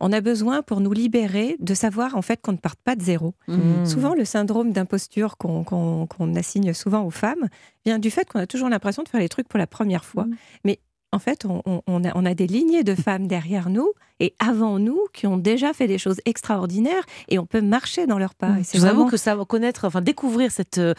on 0.00 0.12
a 0.12 0.20
besoin 0.20 0.62
pour 0.62 0.80
nous 0.80 0.92
libérer 0.92 1.56
de 1.58 1.74
savoir 1.74 2.16
en 2.16 2.22
fait 2.22 2.40
qu'on 2.40 2.52
ne 2.52 2.58
parte 2.58 2.78
pas 2.82 2.96
de 2.96 3.02
zéro. 3.02 3.34
Mmh. 3.48 3.84
Souvent, 3.84 4.14
le 4.14 4.24
syndrome 4.24 4.72
d'imposture 4.72 5.36
qu'on 5.36 6.34
assigne 6.36 6.72
souvent 6.72 7.02
aux 7.04 7.10
femmes 7.10 7.48
vient 7.84 7.98
du 7.98 8.10
fait 8.10 8.28
qu'on 8.28 8.38
a 8.38 8.46
toujours 8.46 8.68
l'impression 8.68 9.02
de 9.02 9.08
faire 9.08 9.20
les 9.20 9.28
trucs 9.28 9.48
pour 9.48 9.58
la 9.58 9.66
première 9.66 10.04
fois. 10.04 10.24
Mmh. 10.24 10.36
Mais 10.64 10.78
en 11.10 11.18
fait, 11.18 11.46
on, 11.46 12.24
a, 12.24 12.34
des 12.34 12.46
lignées 12.46 12.84
de 12.84 12.94
femmes 12.94 13.26
derrière 13.26 13.70
nous 13.70 13.92
et 14.20 14.34
avant 14.38 14.78
nous 14.78 15.00
qui 15.14 15.26
ont 15.26 15.38
déjà 15.38 15.72
fait 15.72 15.86
des 15.86 15.96
choses 15.96 16.20
extraordinaires 16.26 17.02
et 17.28 17.38
on 17.38 17.46
peut 17.46 17.62
marcher 17.62 18.06
dans 18.06 18.18
leurs 18.18 18.34
pas. 18.34 18.56
Je 18.72 18.78
vous 18.78 18.84
avoue 18.84 19.06
que 19.06 19.16
ça, 19.16 19.36
connaître, 19.48 19.86
enfin 19.86 20.02
découvrir 20.02 20.50
cette 20.50 20.78
euh, 20.78 20.94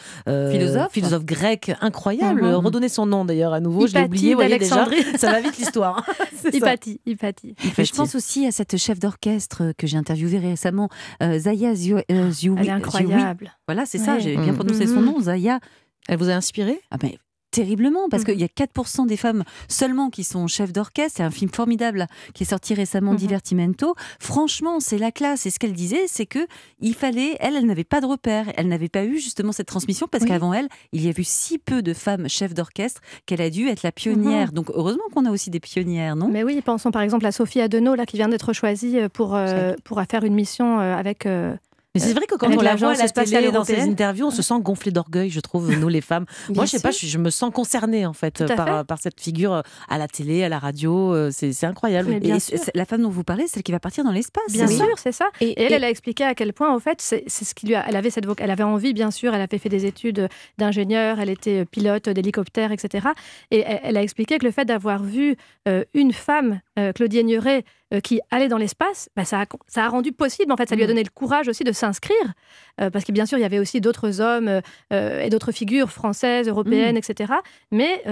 philosophe. 0.50 0.92
philosophe 0.92 1.24
grecque 1.24 1.70
incroyable, 1.80 2.42
mm-hmm. 2.42 2.64
redonner 2.64 2.88
son 2.88 3.06
nom 3.06 3.24
d'ailleurs 3.24 3.52
à 3.52 3.60
nouveau, 3.60 3.86
je 3.86 3.94
l'ai 3.94 4.04
oublié, 4.04 4.34
voyez 4.34 4.58
déjà, 4.58 4.88
ça 5.16 5.30
va 5.30 5.40
vite 5.40 5.58
l'histoire. 5.58 6.04
Hypatie, 6.52 7.00
Hypatie. 7.06 7.54
je 7.60 7.92
pense 7.92 8.16
aussi 8.16 8.46
à 8.46 8.50
cette 8.50 8.76
chef 8.78 8.98
d'orchestre 8.98 9.72
que 9.78 9.86
j'ai 9.86 9.96
interviewée 9.96 10.38
récemment, 10.38 10.88
euh, 11.22 11.38
Zaya 11.38 11.74
Zioui. 11.74 12.02
Euh, 12.10 12.32
Elle 12.58 12.66
est 12.66 12.70
incroyable. 12.70 13.52
Voilà, 13.68 13.86
c'est 13.86 13.98
ça, 13.98 14.18
j'ai 14.18 14.36
bien 14.36 14.54
prononcé 14.54 14.86
son 14.86 15.02
mm-hmm. 15.02 15.04
nom, 15.04 15.20
Zaya. 15.20 15.60
Elle 16.08 16.18
vous 16.18 16.30
a 16.30 16.32
inspiré? 16.32 16.80
Ah 16.90 16.96
ben, 16.96 17.12
terriblement 17.50 18.08
parce 18.10 18.22
mmh. 18.22 18.26
qu'il 18.26 18.40
y 18.40 18.44
a 18.44 18.48
4% 18.48 19.06
des 19.06 19.16
femmes 19.16 19.44
seulement 19.68 20.10
qui 20.10 20.24
sont 20.24 20.46
chefs 20.46 20.72
d'orchestre. 20.72 21.16
C'est 21.16 21.22
un 21.22 21.30
film 21.30 21.50
formidable 21.50 22.06
qui 22.34 22.44
est 22.44 22.46
sorti 22.46 22.74
récemment, 22.74 23.12
mmh. 23.12 23.16
Divertimento. 23.16 23.94
Franchement, 24.18 24.80
c'est 24.80 24.98
la 24.98 25.12
classe. 25.12 25.46
Et 25.46 25.50
ce 25.50 25.58
qu'elle 25.58 25.72
disait, 25.72 26.06
c'est 26.06 26.26
que 26.26 26.46
il 26.80 26.94
fallait, 26.94 27.36
elle, 27.40 27.56
elle 27.56 27.66
n'avait 27.66 27.84
pas 27.84 28.00
de 28.00 28.06
repère. 28.06 28.46
Elle 28.56 28.68
n'avait 28.68 28.88
pas 28.88 29.04
eu 29.04 29.18
justement 29.18 29.52
cette 29.52 29.66
transmission 29.66 30.06
parce 30.10 30.24
qu'avant 30.24 30.54
elle, 30.54 30.68
il 30.92 31.04
y 31.04 31.08
a 31.08 31.12
eu 31.16 31.24
si 31.24 31.58
peu 31.58 31.82
de 31.82 31.94
femmes 31.94 32.28
chefs 32.28 32.54
d'orchestre 32.54 33.00
qu'elle 33.26 33.42
a 33.42 33.50
dû 33.50 33.68
être 33.68 33.82
la 33.82 33.92
pionnière. 33.92 34.48
Mmh. 34.48 34.54
Donc 34.54 34.70
heureusement 34.74 35.04
qu'on 35.12 35.24
a 35.24 35.30
aussi 35.30 35.50
des 35.50 35.60
pionnières, 35.60 36.16
non? 36.16 36.28
Mais 36.28 36.42
oui, 36.42 36.60
pensons 36.64 36.90
par 36.90 37.02
exemple 37.02 37.26
à 37.26 37.32
Sophie 37.32 37.60
Adenau 37.60 37.94
là 37.94 38.06
qui 38.06 38.16
vient 38.16 38.28
d'être 38.28 38.52
choisie 38.52 38.98
euh, 38.98 39.08
pour 39.08 39.34
euh, 39.34 39.74
pour 39.84 40.00
faire 40.10 40.24
une 40.24 40.34
mission 40.34 40.80
euh, 40.80 40.94
avec 40.94 41.26
Mais 41.94 42.00
c'est 42.00 42.12
vrai 42.12 42.26
que 42.26 42.36
quand 42.36 42.46
on 42.46 42.60
la 42.60 42.76
voit 42.76 42.92
à 42.92 42.94
la 42.94 43.08
télé, 43.08 43.50
dans 43.50 43.64
ses 43.64 43.80
interviews, 43.80 44.26
on 44.26 44.30
se 44.30 44.42
sent 44.42 44.54
gonflé 44.60 44.92
d'orgueil, 44.92 45.28
je 45.28 45.40
trouve, 45.40 45.76
nous 45.76 45.88
les 45.88 46.00
femmes. 46.00 46.24
Moi, 46.54 46.64
je 46.64 46.70
sais 46.70 46.80
pas, 46.80 46.92
je, 46.92 47.18
me 47.18 47.30
sens 47.30 47.52
concernée 47.52 48.06
en 48.06 48.12
fait 48.12 48.46
par, 48.54 48.84
par, 48.86 48.98
cette 49.00 49.20
figure 49.20 49.52
euh, 49.52 49.62
à 49.88 49.98
la 49.98 50.06
télé, 50.06 50.44
à 50.44 50.48
la 50.48 50.60
radio. 50.60 51.12
Euh, 51.12 51.30
c'est 51.32 51.64
incroyable. 51.64 52.12
et 52.12 52.32
la 52.74 52.84
femme 52.84 53.02
dont 53.02 53.10
vous 53.10 53.24
parlez, 53.24 53.48
celle 53.48 53.64
qui 53.64 53.72
va 53.72 53.80
partir 53.80 54.04
dans 54.04 54.12
l'espace. 54.12 54.52
Bien 54.52 54.68
sûr, 54.68 54.86
c'est 54.98 55.10
ça. 55.10 55.30
Et, 55.40 55.60
elle, 55.60 55.72
elle 55.72 55.82
a 55.82 55.90
expliqué 55.90 56.22
à 56.22 56.36
quel 56.36 56.52
point, 56.52 56.72
en 56.72 56.78
fait, 56.78 57.00
c'est 57.00 57.28
ce 57.28 57.54
qui 57.54 57.66
lui 57.66 57.74
a, 57.74 57.84
elle 57.88 57.96
avait 57.96 58.10
cette 58.10 58.26
elle 58.38 58.50
avait 58.52 58.62
envie, 58.62 58.92
bien 58.92 59.10
sûr. 59.10 59.34
Elle 59.34 59.40
avait 59.40 59.58
fait 59.58 59.68
des 59.68 59.84
études 59.84 60.28
d'ingénieur, 60.58 61.18
elle 61.18 61.30
était 61.30 61.64
pilote 61.64 62.08
d'hélicoptère, 62.08 62.70
etc. 62.70 63.08
Et 63.50 63.64
elle, 63.66 63.96
a 63.96 64.02
expliqué 64.02 64.38
que 64.38 64.46
le 64.46 64.52
fait 64.52 64.64
d'avoir 64.64 65.02
vu 65.02 65.34
une 65.94 66.12
femme, 66.12 66.60
Claudie 66.94 67.18
Aigneret, 67.18 67.64
euh, 67.92 67.98
qui 68.00 68.20
allait 68.30 68.46
dans 68.46 68.56
l'espace, 68.56 69.08
bah, 69.16 69.24
ça, 69.24 69.40
a, 69.40 69.46
ça, 69.66 69.84
a, 69.84 69.88
rendu 69.88 70.12
possible, 70.12 70.52
en 70.52 70.56
fait, 70.56 70.68
ça 70.68 70.76
lui 70.76 70.82
a 70.82 70.86
mm. 70.86 70.90
donné 70.90 71.02
le 71.02 71.10
courage 71.12 71.48
aussi 71.48 71.64
de 71.64 71.72
s'inscrire, 71.72 72.16
euh, 72.80 72.88
parce 72.88 73.04
que 73.04 73.10
bien 73.10 73.26
sûr, 73.26 73.36
il 73.36 73.40
y 73.40 73.44
avait 73.44 73.58
aussi 73.58 73.80
d'autres 73.80 74.20
hommes 74.20 74.60
euh, 74.92 75.20
et 75.20 75.28
d'autres 75.28 75.50
figures 75.50 75.90
françaises, 75.90 76.46
européennes, 76.46 76.94
mm. 76.94 76.98
etc. 76.98 77.32
Mais, 77.72 78.04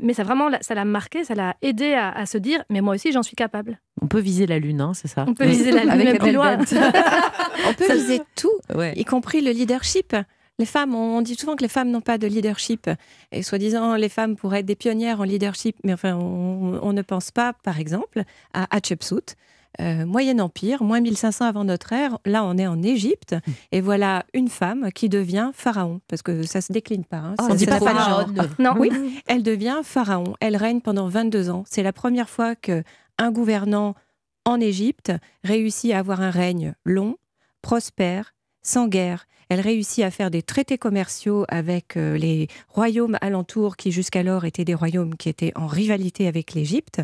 mais 0.00 0.12
ça 0.12 0.24
vraiment, 0.24 0.50
ça 0.60 0.74
l'a 0.74 0.84
marqué, 0.84 1.22
ça 1.22 1.36
l'a 1.36 1.54
aidé 1.62 1.94
à, 1.94 2.26
se 2.26 2.36
dire, 2.36 2.64
mais 2.68 2.80
moi 2.80 2.94
aussi, 2.94 3.12
j'en 3.12 3.22
suis 3.22 3.36
capable. 3.36 3.78
On 4.00 4.08
peut 4.08 4.18
viser 4.18 4.46
la 4.46 4.58
Lune, 4.58 4.80
hein, 4.80 4.92
c'est 4.94 5.08
ça? 5.08 5.24
On 5.28 5.34
peut 5.34 5.46
viser 5.46 5.70
la 5.70 5.82
Lune, 5.82 5.90
Avec 5.90 6.20
plus 6.20 6.32
loin. 6.32 6.58
On 7.68 7.74
peut 7.74 7.92
viser 7.92 8.20
tout, 8.34 8.58
y 8.96 9.04
compris 9.04 9.40
le 9.40 9.52
leadership. 9.52 10.16
Les 10.62 10.66
femmes, 10.66 10.94
on 10.94 11.22
dit 11.22 11.34
souvent 11.34 11.56
que 11.56 11.62
les 11.62 11.68
femmes 11.68 11.90
n'ont 11.90 12.00
pas 12.00 12.18
de 12.18 12.28
leadership. 12.28 12.88
Et 13.32 13.42
soi-disant, 13.42 13.96
les 13.96 14.08
femmes 14.08 14.36
pourraient 14.36 14.60
être 14.60 14.66
des 14.66 14.76
pionnières 14.76 15.20
en 15.20 15.24
leadership, 15.24 15.74
mais 15.82 15.92
enfin, 15.92 16.14
on, 16.14 16.92
ne 16.92 17.02
pense 17.02 17.32
pas, 17.32 17.52
par 17.64 17.80
exemple, 17.80 18.22
à 18.54 18.72
Hatshepsut. 18.72 19.34
Euh, 19.80 20.06
Moyen 20.06 20.38
Empire, 20.38 20.84
moins 20.84 21.00
1500 21.00 21.46
avant 21.46 21.64
notre 21.64 21.92
ère, 21.92 22.18
là 22.26 22.44
on 22.44 22.56
est 22.58 22.66
en 22.68 22.80
Égypte, 22.80 23.34
et 23.72 23.80
voilà 23.80 24.24
une 24.34 24.48
femme 24.48 24.92
qui 24.92 25.08
devient 25.08 25.50
pharaon, 25.52 26.00
parce 26.06 26.22
que 26.22 26.44
ça 26.44 26.60
se 26.60 26.72
décline 26.72 27.04
pas. 27.04 27.16
Hein, 27.16 27.34
oh, 27.40 27.54
dit 27.56 27.66
pas 27.66 27.80
pharaon. 27.80 28.32
Non, 28.60 28.74
oui, 28.78 28.92
elle 29.26 29.42
devient 29.42 29.80
pharaon. 29.82 30.34
Elle 30.38 30.54
règne 30.54 30.80
pendant 30.80 31.08
22 31.08 31.50
ans. 31.50 31.64
C'est 31.68 31.82
la 31.82 31.92
première 31.92 32.28
fois 32.28 32.54
que 32.54 32.84
un 33.18 33.32
gouvernant 33.32 33.96
en 34.44 34.60
Égypte 34.60 35.10
réussit 35.42 35.90
à 35.90 35.98
avoir 35.98 36.20
un 36.20 36.30
règne 36.30 36.74
long, 36.84 37.16
prospère, 37.62 38.32
sans 38.62 38.86
guerre. 38.86 39.26
Elle 39.52 39.60
réussit 39.60 40.02
à 40.02 40.10
faire 40.10 40.30
des 40.30 40.40
traités 40.40 40.78
commerciaux 40.78 41.44
avec 41.48 41.98
euh, 41.98 42.16
les 42.16 42.48
royaumes 42.70 43.18
alentours 43.20 43.76
qui 43.76 43.92
jusqu'alors 43.92 44.46
étaient 44.46 44.64
des 44.64 44.72
royaumes 44.72 45.14
qui 45.14 45.28
étaient 45.28 45.52
en 45.56 45.66
rivalité 45.66 46.26
avec 46.26 46.54
l'Égypte. 46.54 47.02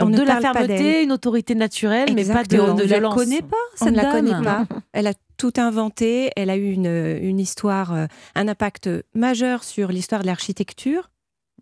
On 0.00 0.08
de 0.08 0.22
la 0.22 0.40
fermeté, 0.40 1.02
une 1.02 1.12
autorité 1.12 1.54
naturelle, 1.54 2.14
mais 2.14 2.24
pas 2.24 2.42
de, 2.44 2.58
on 2.58 2.72
ne 2.72 2.84
la 2.84 3.00
connaît 3.10 3.42
pas, 3.42 3.56
cette 3.74 3.88
On 3.88 3.90
ne 3.90 3.96
la 3.96 4.10
connaît 4.10 4.42
pas. 4.42 4.66
Elle 4.92 5.06
a 5.06 5.12
tout 5.36 5.52
inventé. 5.58 6.30
Elle 6.36 6.48
a 6.48 6.56
eu 6.56 6.72
une, 6.72 6.86
une 7.20 7.38
histoire, 7.38 7.92
euh, 7.92 8.06
un 8.34 8.48
impact 8.48 8.88
majeur 9.12 9.62
sur 9.62 9.88
l'histoire 9.88 10.22
de 10.22 10.26
l'architecture. 10.26 11.10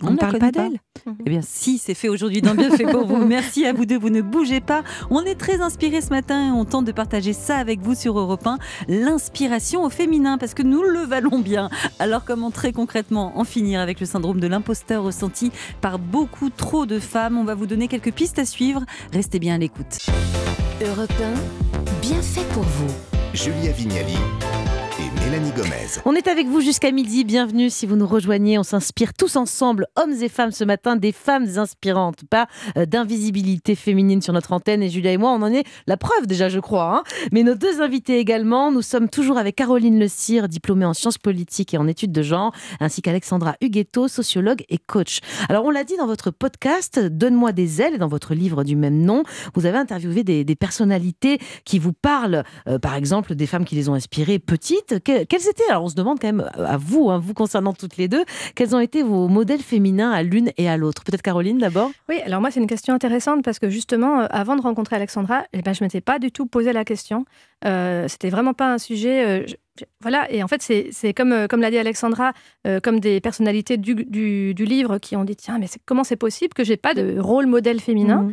On 0.03 0.13
ne 0.13 0.17
parle 0.17 0.39
pas 0.39 0.51
d'elle. 0.51 0.79
Eh 1.27 1.31
bien, 1.31 1.41
si, 1.43 1.79
c'est 1.79 1.95
fait 1.95 2.09
aujourd'hui 2.09 2.43
dans 2.43 2.55
Bien 2.55 2.71
fait 2.71 2.85
pour 2.85 3.07
vous. 3.07 3.17
Merci 3.27 3.67
à 3.67 3.73
vous 3.73 3.87
deux, 3.87 3.99
vous 3.99 4.11
ne 4.11 4.21
bougez 4.21 4.61
pas. 4.61 4.83
On 5.11 5.23
est 5.23 5.35
très 5.35 5.61
inspirés 5.61 6.01
ce 6.01 6.11
matin 6.11 6.49
et 6.49 6.51
on 6.51 6.65
tente 6.65 6.85
de 6.85 6.93
partager 6.93 7.33
ça 7.33 7.57
avec 7.57 7.81
vous 7.81 7.95
sur 7.95 8.19
Europe 8.19 8.47
1, 8.47 8.59
l'inspiration 8.89 9.85
au 9.85 9.91
féminin, 9.91 10.39
parce 10.39 10.55
que 10.55 10.63
nous 10.63 10.83
le 10.83 11.01
valons 11.01 11.39
bien. 11.39 11.71
Alors, 11.99 12.25
comment 12.25 12.51
très 12.51 12.73
concrètement 12.73 13.39
en 13.39 13.45
finir 13.45 13.81
avec 13.81 14.01
le 14.01 14.07
syndrome 14.07 14.41
de 14.41 14.47
l'imposteur 14.47 15.03
ressenti 15.03 15.51
par 15.81 15.99
beaucoup 15.99 16.51
trop 16.51 16.87
de 16.87 16.99
femmes? 16.99 17.39
On 17.39 17.45
va 17.45 17.55
vous 17.55 17.67
donner 17.67 17.89
quelques 17.89 18.13
pistes 18.13 18.39
à 18.39 18.45
suivre. 18.45 18.83
Restez 19.13 19.39
bien 19.39 19.55
à 19.55 19.59
l'écoute. 19.59 19.99
Europe 20.85 21.13
1, 21.21 22.01
bien 22.01 22.23
fait 22.23 22.47
pour 22.53 22.65
vous. 22.65 22.93
Julia 23.35 23.73
Vignali 23.73 24.17
On 26.05 26.15
est 26.15 26.29
avec 26.29 26.47
vous 26.47 26.61
jusqu'à 26.61 26.91
midi. 26.91 27.25
Bienvenue 27.25 27.71
si 27.71 27.87
vous 27.87 27.97
nous 27.97 28.07
rejoignez. 28.07 28.59
On 28.59 28.63
s'inspire 28.63 29.15
tous 29.15 29.37
ensemble, 29.37 29.87
hommes 29.97 30.13
et 30.21 30.29
femmes, 30.29 30.51
ce 30.51 30.63
matin, 30.63 30.95
des 30.95 31.13
femmes 31.13 31.47
inspirantes, 31.57 32.25
pas 32.29 32.49
euh, 32.77 32.85
d'invisibilité 32.85 33.75
féminine 33.75 34.21
sur 34.21 34.35
notre 34.35 34.53
antenne. 34.53 34.83
Et 34.83 34.91
Julia 34.91 35.13
et 35.13 35.17
moi, 35.17 35.31
on 35.31 35.41
en 35.41 35.51
est 35.51 35.65
la 35.87 35.97
preuve 35.97 36.27
déjà, 36.27 36.51
je 36.51 36.61
crois. 36.61 36.97
Hein. 36.97 37.03
Mais 37.33 37.45
nos 37.45 37.55
deux 37.55 37.81
invités 37.81 38.19
également, 38.19 38.71
nous 38.71 38.83
sommes 38.83 39.09
toujours 39.09 39.39
avec 39.39 39.57
Caroline 39.57 39.99
Le 39.99 40.07
Cire, 40.07 40.49
diplômée 40.49 40.85
en 40.85 40.93
sciences 40.93 41.17
politiques 41.17 41.73
et 41.73 41.79
en 41.79 41.89
études 41.89 42.13
de 42.13 42.23
genre, 42.23 42.53
ainsi 42.79 43.01
qu'Alexandra 43.01 43.57
Huguetto, 43.63 44.09
sociologue 44.09 44.65
et 44.69 44.77
coach. 44.77 45.21
Alors, 45.49 45.65
on 45.65 45.71
l'a 45.71 45.85
dit 45.85 45.97
dans 45.97 46.07
votre 46.07 46.31
podcast, 46.31 46.99
Donne-moi 47.01 47.53
des 47.53 47.81
ailes, 47.81 47.97
dans 47.97 48.09
votre 48.09 48.35
livre 48.35 48.65
du 48.65 48.77
même 48.77 48.99
nom, 48.99 49.23
vous 49.55 49.65
avez 49.65 49.79
interviewé 49.79 50.25
des, 50.25 50.45
personnalités 50.57 51.39
qui 51.65 51.79
vous 51.79 51.95
parlent, 51.95 52.45
euh, 52.69 52.79
par 52.79 52.97
exemple, 52.97 53.35
des 53.35 53.47
femmes 53.47 53.65
qui 53.65 53.77
les 53.77 53.89
ont 53.89 53.95
inspirées 53.95 54.39
petites 54.39 55.03
quels 55.29 55.49
étaient, 55.49 55.69
alors 55.71 55.85
on 55.85 55.89
se 55.89 55.95
demande 55.95 56.19
quand 56.21 56.29
même 56.29 56.51
à 56.55 56.77
vous, 56.77 57.11
hein, 57.11 57.19
vous 57.19 57.35
concernant 57.35 57.73
toutes 57.73 57.97
les 57.97 58.09
deux, 58.09 58.25
quels 58.55 58.75
ont 58.75 58.81
été 58.81 59.03
vos 59.03 59.29
modèles 59.29 59.63
féminins 59.63 60.11
à 60.11 60.23
l'une 60.23 60.51
et 60.57 60.69
à 60.69 60.77
l'autre? 60.77 61.05
Peut-être 61.05 61.23
Caroline 61.23 61.59
d'abord 61.59 61.91
Oui, 62.09 62.21
alors 62.25 62.41
moi 62.41 62.51
c'est 62.51 62.61
une 62.61 62.67
question 62.67 62.95
intéressante 62.95 63.45
parce 63.45 63.59
que 63.59 63.71
justement, 63.71 64.21
euh, 64.21 64.27
avant 64.31 64.57
de 64.57 64.63
rencontrer 64.63 64.97
Alexandra, 64.97 65.45
eh 65.53 65.63
ben, 65.63 65.75
je 65.75 65.83
ne 65.83 65.87
m'étais 65.87 66.01
pas 66.01 66.19
du 66.19 66.31
tout 66.33 66.47
posé 66.47 66.73
la 66.73 66.85
question. 66.85 67.25
Euh, 67.65 68.07
C'était 68.09 68.31
vraiment 68.31 68.55
pas 68.55 68.73
un 68.73 68.79
sujet. 68.79 69.43
Euh, 69.43 69.47
voilà, 70.01 70.31
et 70.31 70.43
en 70.43 70.49
fait, 70.49 70.63
c'est 70.63 71.15
comme, 71.15 71.33
euh, 71.33 71.47
comme 71.47 71.61
l'a 71.61 71.71
dit 71.71 71.79
Alexandra, 71.79 72.33
comme 72.83 73.01
des 73.01 73.21
personnalités 73.21 73.77
du, 73.79 73.95
du, 73.95 74.65
livre 74.65 74.99
qui 74.99 75.17
ont 75.17 75.25
dit 75.25 75.37
tiens, 75.37 75.59
mais 75.59 75.67
comment 75.87 76.05
c'est 76.05 76.17
possible 76.17 76.53
que 76.55 76.63
j'ai 76.63 76.77
pas 76.77 76.95
de 76.95 77.19
rôle 77.19 77.47
modèle 77.47 77.81
féminin? 77.81 78.23
Mmh. 78.23 78.33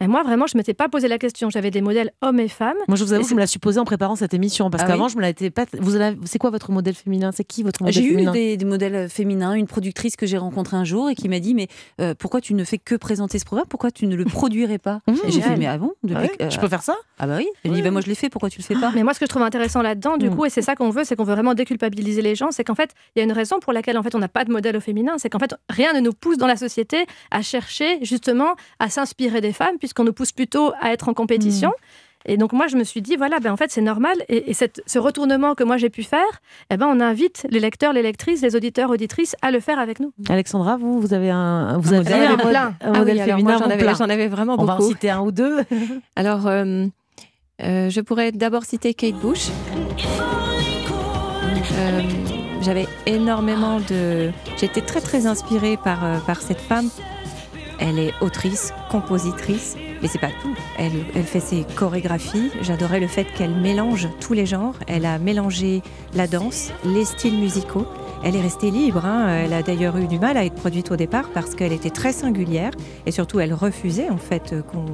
Et 0.00 0.08
moi, 0.08 0.22
vraiment, 0.22 0.46
je 0.46 0.56
ne 0.56 0.60
m'étais 0.60 0.74
pas 0.74 0.90
posé 0.90 1.08
la 1.08 1.16
question. 1.18 1.48
J'avais 1.48 1.70
des 1.70 1.80
modèles 1.80 2.12
hommes 2.20 2.38
et 2.38 2.48
femmes. 2.48 2.76
Moi, 2.86 2.96
je 2.96 3.04
vous 3.04 3.14
avoue, 3.14 3.26
je 3.26 3.34
me 3.34 3.40
l'ai 3.40 3.46
supposé 3.46 3.80
en 3.80 3.84
préparant 3.84 4.14
cette 4.14 4.34
émission. 4.34 4.68
Parce 4.68 4.82
ah 4.82 4.86
qu'avant, 4.86 5.08
je 5.08 5.16
me 5.16 5.22
l'ai 5.22 5.50
pas. 5.50 5.64
Vous 5.78 5.96
avez... 5.96 6.18
C'est 6.26 6.38
quoi 6.38 6.50
votre 6.50 6.70
modèle 6.70 6.94
féminin? 6.94 7.32
C'est 7.32 7.44
qui 7.44 7.62
votre 7.62 7.82
modèle 7.82 7.94
féminin 8.02 8.32
J'ai 8.34 8.54
eu 8.54 8.56
des, 8.58 8.64
modèles 8.66 9.08
féminins. 9.08 9.54
Une 9.54 9.66
productrice 9.66 10.16
que 10.16 10.26
j'ai 10.26 10.36
rencontrée 10.36 10.76
un 10.76 10.84
jour 10.84 11.08
et 11.08 11.14
qui 11.14 11.30
m'a 11.30 11.40
dit 11.40 11.54
Mais 11.54 11.68
euh, 12.00 12.14
pourquoi 12.14 12.42
tu 12.42 12.52
ne 12.52 12.62
fais 12.64 12.76
que 12.76 12.94
présenter 12.94 13.38
ce 13.38 13.46
programme? 13.46 13.66
Pourquoi 13.68 13.90
tu 13.90 14.06
ne 14.06 14.16
le 14.16 14.24
produirais 14.26 14.78
pas? 14.78 15.00
Mmh, 15.06 15.14
Et 15.26 15.30
j'ai 15.30 15.40
fait 15.40 15.56
Mais 15.56 15.66
avant 15.66 15.92
ah 16.12 16.20
euh, 16.42 16.50
Je 16.50 16.58
peux 16.58 16.68
faire 16.68 16.82
ça? 16.82 16.96
Ah 17.18 17.26
bah 17.26 17.36
oui. 17.38 17.48
Elle 17.64 17.72
dit 17.72 17.80
bah, 17.80 17.90
Moi, 17.90 18.02
je 18.02 18.08
l'ai 18.08 18.14
fait. 18.14 18.28
Pourquoi 18.28 18.50
tu 18.50 18.58
le 18.58 18.64
fais 18.64 18.74
pas? 18.74 18.92
Mais 18.94 19.02
moi, 19.02 19.14
ce 19.14 19.20
que 19.20 19.24
je 19.24 19.30
trouve 19.30 19.42
intéressant 19.42 19.80
là-dedans, 19.80 20.18
du 20.18 20.28
mmh. 20.28 20.36
coup, 20.36 20.44
et 20.44 20.50
c'est 20.50 20.62
ça 20.62 20.76
qu'on 20.76 20.90
veut, 20.90 21.04
c'est 21.04 21.16
qu'on 21.16 21.24
veut 21.24 21.32
vraiment 21.32 21.54
déculpabiliser 21.54 22.20
les 22.20 22.34
gens. 22.34 22.50
C'est 22.50 22.64
qu'en 22.64 22.74
fait, 22.74 22.90
il 23.14 23.20
y 23.20 23.22
a 23.22 23.24
une 23.24 23.32
raison 23.32 23.60
pour 23.60 23.72
laquelle 23.72 23.96
en 23.96 24.02
fait, 24.02 24.14
on 24.14 24.18
n'a 24.18 24.28
pas 24.28 24.44
de 24.44 24.52
modèle 24.52 24.76
au 24.76 24.80
féminin. 24.80 25.14
C'est 25.16 25.30
qu'en 25.30 25.38
fait, 25.38 25.54
rien 25.70 25.94
ne 25.94 26.00
nous 26.00 26.12
pousse 26.12 26.36
dans 26.36 26.46
la 26.46 26.56
société 26.56 27.06
à 27.30 27.40
chercher 27.40 27.98
justement 28.02 28.56
à 28.78 28.90
s'inspirer 28.90 29.40
des 29.40 29.54
femmes, 29.54 29.78
puisqu'on 29.86 30.04
nous 30.04 30.12
pousse 30.12 30.32
plutôt 30.32 30.72
à 30.80 30.92
être 30.92 31.08
en 31.08 31.14
compétition. 31.14 31.68
Hmm. 31.68 32.06
Et 32.28 32.36
donc 32.36 32.52
moi, 32.52 32.66
je 32.66 32.76
me 32.76 32.84
suis 32.84 33.00
dit, 33.00 33.16
voilà, 33.16 33.38
ben 33.38 33.52
en 33.52 33.56
fait, 33.56 33.70
c'est 33.70 33.80
normal. 33.80 34.16
Et, 34.28 34.52
cette, 34.52 34.82
ce 34.86 34.98
retournement 34.98 35.54
que 35.54 35.62
moi 35.62 35.76
j'ai 35.76 35.90
pu 35.90 36.02
faire, 36.02 36.20
eh 36.70 36.76
ben, 36.76 36.86
on 36.88 37.00
invite 37.00 37.46
les 37.50 37.60
lecteurs, 37.60 37.92
les 37.92 38.02
lectrices, 38.02 38.42
les 38.42 38.56
auditeurs, 38.56 38.90
auditrices 38.90 39.36
à 39.42 39.50
le 39.50 39.60
faire 39.60 39.78
avec 39.78 40.00
nous. 40.00 40.12
Alexandra, 40.28 40.76
vous, 40.76 41.00
vous 41.00 41.14
avez 41.14 41.30
un, 41.30 41.78
vous 41.78 41.94
avez 41.94 42.26
un, 42.26 42.36
plein. 42.36 42.74
Un 42.80 42.92
ah 42.94 42.98
modèle 42.98 43.20
féminin. 43.20 43.58
J'en 43.58 43.66
avais, 43.66 44.12
avais, 44.12 44.28
vraiment 44.28 44.56
beaucoup. 44.56 44.72
On 44.72 44.78
va 44.78 44.84
en 44.84 44.88
citer 44.88 45.10
un 45.10 45.20
ou 45.20 45.30
deux. 45.30 45.60
Alors, 46.16 46.48
euh, 46.48 46.86
euh, 47.62 47.90
je 47.90 48.00
pourrais 48.00 48.32
d'abord 48.32 48.64
citer 48.64 48.92
Kate 48.92 49.14
Bush. 49.14 49.48
Euh, 51.78 52.02
j'avais 52.60 52.86
énormément 53.06 53.78
de... 53.88 54.30
J'étais 54.56 54.80
très 54.80 55.00
très 55.00 55.26
inspirée 55.26 55.78
par, 55.82 56.00
par 56.26 56.42
cette 56.42 56.60
femme. 56.60 56.88
Elle 57.78 57.98
est 57.98 58.12
autrice, 58.20 58.72
compositrice, 58.90 59.76
mais 60.00 60.08
c'est 60.08 60.18
pas 60.18 60.30
tout. 60.42 60.54
Elle, 60.78 61.24
fait 61.24 61.40
ses 61.40 61.64
chorégraphies. 61.76 62.50
J'adorais 62.62 63.00
le 63.00 63.06
fait 63.06 63.24
qu'elle 63.24 63.54
mélange 63.54 64.08
tous 64.20 64.32
les 64.32 64.46
genres. 64.46 64.74
Elle 64.86 65.06
a 65.06 65.18
mélangé 65.18 65.82
la 66.14 66.26
danse, 66.26 66.72
les 66.84 67.04
styles 67.04 67.38
musicaux. 67.38 67.86
Elle 68.24 68.36
est 68.36 68.40
restée 68.40 68.70
libre. 68.70 69.04
Hein. 69.04 69.28
Elle 69.28 69.52
a 69.52 69.62
d'ailleurs 69.62 69.96
eu 69.98 70.06
du 70.06 70.18
mal 70.18 70.36
à 70.36 70.44
être 70.44 70.54
produite 70.54 70.90
au 70.90 70.96
départ 70.96 71.30
parce 71.30 71.54
qu'elle 71.54 71.72
était 71.72 71.90
très 71.90 72.12
singulière 72.12 72.72
et 73.04 73.10
surtout 73.10 73.40
elle 73.40 73.54
refusait 73.54 74.10
en 74.10 74.18
fait 74.18 74.54
qu'on 74.70 74.84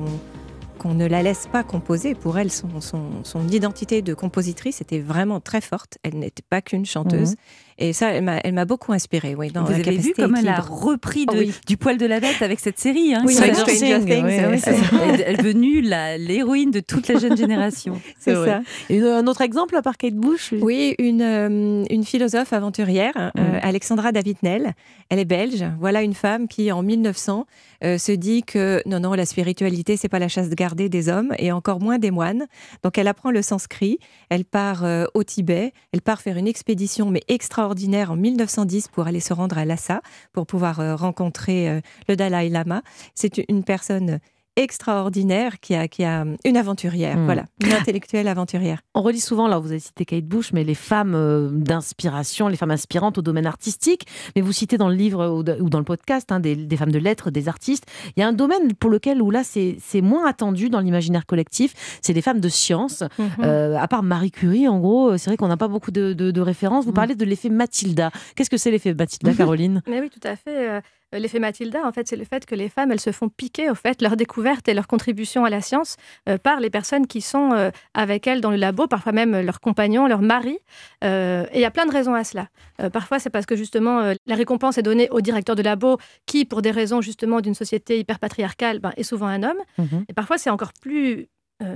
qu'on 0.82 0.94
ne 0.94 1.06
la 1.06 1.22
laisse 1.22 1.46
pas 1.46 1.62
composer. 1.62 2.16
Pour 2.16 2.38
elle, 2.38 2.50
son, 2.50 2.80
son, 2.80 3.48
identité 3.48 4.02
de 4.02 4.14
compositrice 4.14 4.80
était 4.80 4.98
vraiment 4.98 5.38
très 5.38 5.60
forte. 5.60 5.98
Elle 6.02 6.18
n'était 6.18 6.42
pas 6.42 6.60
qu'une 6.60 6.84
chanteuse. 6.84 7.30
Mhm. 7.30 7.36
Et 7.78 7.92
ça, 7.92 8.10
elle 8.10 8.54
m'a 8.54 8.64
beaucoup 8.64 8.92
inspirée. 8.92 9.34
Oui, 9.34 9.50
dans 9.50 9.64
Vous 9.64 9.72
avez 9.72 9.96
vu 9.96 10.12
comme 10.14 10.36
elle 10.36 10.48
a 10.48 10.60
repris 10.60 11.26
oh 11.28 11.34
du 11.66 11.76
poil 11.76 11.98
de 11.98 12.06
la 12.06 12.20
bête 12.20 12.42
avec 12.42 12.60
cette 12.60 12.78
série 12.78 13.14
hein, 13.14 13.22
oui, 13.26 13.34
Stranger 13.34 14.04
Things. 14.04 14.26
elle 15.24 15.34
est 15.34 15.36
devenue 15.36 15.80
l'héroïne 15.80 16.70
de 16.70 16.80
toute 16.80 17.08
la 17.08 17.18
jeune 17.18 17.36
génération. 17.36 18.00
C'est 18.18 18.34
ça. 18.34 18.62
Et 18.88 19.00
un 19.00 19.26
autre 19.26 19.40
exemple 19.40 19.76
à 19.76 19.82
part 19.82 19.96
Kate 19.96 20.14
Bush? 20.14 20.52
Oui, 20.60 20.94
une, 20.98 21.22
euh, 21.22 21.84
une 21.90 22.04
philosophe 22.04 22.52
aventurière, 22.52 23.14
euh, 23.16 23.40
mhm. 23.40 23.60
Alexandra 23.62 24.12
David-Nel. 24.12 24.74
Elle 25.08 25.18
est 25.18 25.24
belge. 25.24 25.64
Voilà 25.78 26.02
une 26.02 26.14
femme 26.14 26.48
qui, 26.48 26.72
en 26.72 26.82
1900, 26.82 27.46
euh, 27.84 27.98
se 27.98 28.12
dit 28.12 28.42
que 28.42 28.80
non, 28.86 29.00
non, 29.00 29.12
la 29.14 29.26
spiritualité, 29.26 29.96
c'est 29.96 30.08
pas 30.08 30.18
la 30.18 30.28
chasse 30.28 30.50
gardée 30.50 30.88
des 30.88 31.08
hommes 31.08 31.32
et 31.38 31.52
encore 31.52 31.80
moins 31.80 31.98
des 31.98 32.10
moines. 32.10 32.46
Donc 32.82 32.96
elle 32.96 33.08
apprend 33.08 33.30
le 33.30 33.42
sanskrit, 33.42 33.98
elle 34.28 34.44
part 34.44 34.84
euh, 34.84 35.04
au 35.14 35.24
Tibet, 35.24 35.72
elle 35.92 36.00
part 36.00 36.20
faire 36.20 36.36
une 36.36 36.46
expédition 36.46 37.10
mais 37.10 37.22
extraordinaire 37.28 37.71
en 38.10 38.16
1910 38.16 38.88
pour 38.88 39.06
aller 39.06 39.20
se 39.20 39.32
rendre 39.32 39.58
à 39.58 39.64
Lhasa 39.64 40.00
pour 40.32 40.46
pouvoir 40.46 40.80
euh, 40.80 40.96
rencontrer 40.96 41.82
le 42.08 42.16
Dalai 42.16 42.48
Lama. 42.48 42.82
C'est 43.14 43.38
une 43.48 43.64
personne 43.64 44.20
extraordinaire, 44.56 45.60
qui 45.60 45.74
a, 45.74 45.88
qui 45.88 46.04
a 46.04 46.24
une 46.44 46.56
aventurière, 46.56 47.16
Hmm. 47.16 47.24
voilà, 47.24 47.44
une 47.64 47.72
intellectuelle 47.72 48.28
aventurière. 48.28 48.80
On 48.94 49.02
relit 49.02 49.20
souvent, 49.20 49.48
là 49.48 49.58
vous 49.58 49.70
avez 49.70 49.78
cité 49.80 50.04
Kate 50.04 50.24
Bush, 50.24 50.52
mais 50.52 50.64
les 50.64 50.74
femmes 50.74 51.14
euh, 51.14 51.48
d'inspiration, 51.52 52.48
les 52.48 52.56
femmes 52.56 52.70
inspirantes 52.70 53.18
au 53.18 53.22
domaine 53.22 53.46
artistique. 53.46 54.06
Mais 54.36 54.42
vous 54.42 54.52
citez 54.52 54.76
dans 54.78 54.88
le 54.88 54.94
livre 54.94 55.28
ou 55.28 55.42
dans 55.42 55.78
le 55.78 55.84
podcast 55.84 56.30
hein, 56.32 56.40
des, 56.40 56.54
des 56.56 56.76
femmes 56.76 56.92
de 56.92 56.98
lettres, 56.98 57.30
des 57.30 57.48
artistes. 57.48 57.84
Il 58.16 58.20
y 58.20 58.22
a 58.22 58.28
un 58.28 58.32
domaine 58.32 58.74
pour 58.74 58.90
lequel 58.90 59.22
où 59.22 59.30
là 59.30 59.44
c'est 59.44 59.76
c'est 59.80 60.00
moins 60.02 60.26
attendu 60.26 60.68
dans 60.70 60.80
l'imaginaire 60.80 61.26
collectif, 61.26 61.98
c'est 62.02 62.12
les 62.12 62.22
femmes 62.22 62.40
de 62.40 62.48
science. 62.48 63.02
Mhm. 63.18 63.28
Euh, 63.44 63.76
à 63.78 63.88
part 63.88 64.02
Marie 64.02 64.30
Curie, 64.30 64.68
en 64.68 64.78
gros, 64.80 65.16
c'est 65.18 65.30
vrai 65.30 65.36
qu'on 65.36 65.48
n'a 65.48 65.56
pas 65.56 65.68
beaucoup 65.68 65.90
de, 65.90 66.12
de- 66.12 66.30
de 66.30 66.40
références. 66.40 66.84
Vous 66.84 66.90
Mm. 66.92 66.94
parlez 66.94 67.14
de 67.14 67.24
l'effet 67.24 67.48
Mathilda. 67.48 68.10
Qu'est-ce 68.36 68.50
que 68.50 68.56
c'est 68.56 68.70
l'effet 68.70 68.94
Mathilda, 68.94 69.32
Caroline? 69.56 69.82
Mais 69.88 70.00
oui, 70.00 70.10
tout 70.10 70.26
à 70.26 70.36
fait. 70.36 70.82
Euh, 71.14 71.18
L'effet 71.18 71.38
Mathilda, 71.38 71.86
en 71.86 71.92
fait, 71.92 72.08
c'est 72.08 72.16
le 72.16 72.24
fait 72.24 72.46
que 72.46 72.54
les 72.54 72.68
femmes, 72.68 72.92
elles 72.92 73.00
se 73.00 73.12
font 73.12 73.28
piquer, 73.28 73.70
au 73.70 73.74
fait, 73.74 74.00
leur 74.02 74.16
découverte 74.16 74.68
et 74.68 74.74
leur 74.74 74.86
contribution 74.86 75.44
à 75.44 75.50
la 75.50 75.60
science 75.60 75.96
euh, 76.28 76.38
par 76.38 76.60
les 76.60 76.70
personnes 76.70 77.06
qui 77.06 77.20
sont 77.20 77.52
euh, 77.52 77.70
avec 77.94 78.26
elles 78.26 78.40
dans 78.40 78.50
le 78.50 78.56
labo, 78.56 78.86
parfois 78.86 79.12
même 79.12 79.40
leurs 79.40 79.60
compagnons, 79.60 80.06
leurs 80.06 80.22
maris. 80.22 80.58
Euh, 81.04 81.44
et 81.52 81.58
il 81.58 81.60
y 81.60 81.64
a 81.64 81.70
plein 81.70 81.86
de 81.86 81.92
raisons 81.92 82.14
à 82.14 82.24
cela. 82.24 82.48
Parfois, 82.92 83.18
c'est 83.18 83.30
parce 83.30 83.46
que 83.46 83.56
justement, 83.56 84.12
la 84.26 84.34
récompense 84.34 84.78
est 84.78 84.82
donnée 84.82 85.08
au 85.10 85.20
directeur 85.20 85.54
de 85.56 85.62
labo, 85.62 85.98
qui, 86.26 86.44
pour 86.44 86.62
des 86.62 86.70
raisons 86.70 87.00
justement 87.00 87.40
d'une 87.40 87.54
société 87.54 87.98
hyper 87.98 88.18
patriarcale, 88.18 88.78
ben, 88.80 88.92
est 88.96 89.02
souvent 89.04 89.26
un 89.26 89.42
homme. 89.42 89.58
Mhm. 89.78 90.04
Et 90.08 90.12
parfois, 90.12 90.38
c'est 90.38 90.50
encore 90.50 90.72
plus 90.80 91.28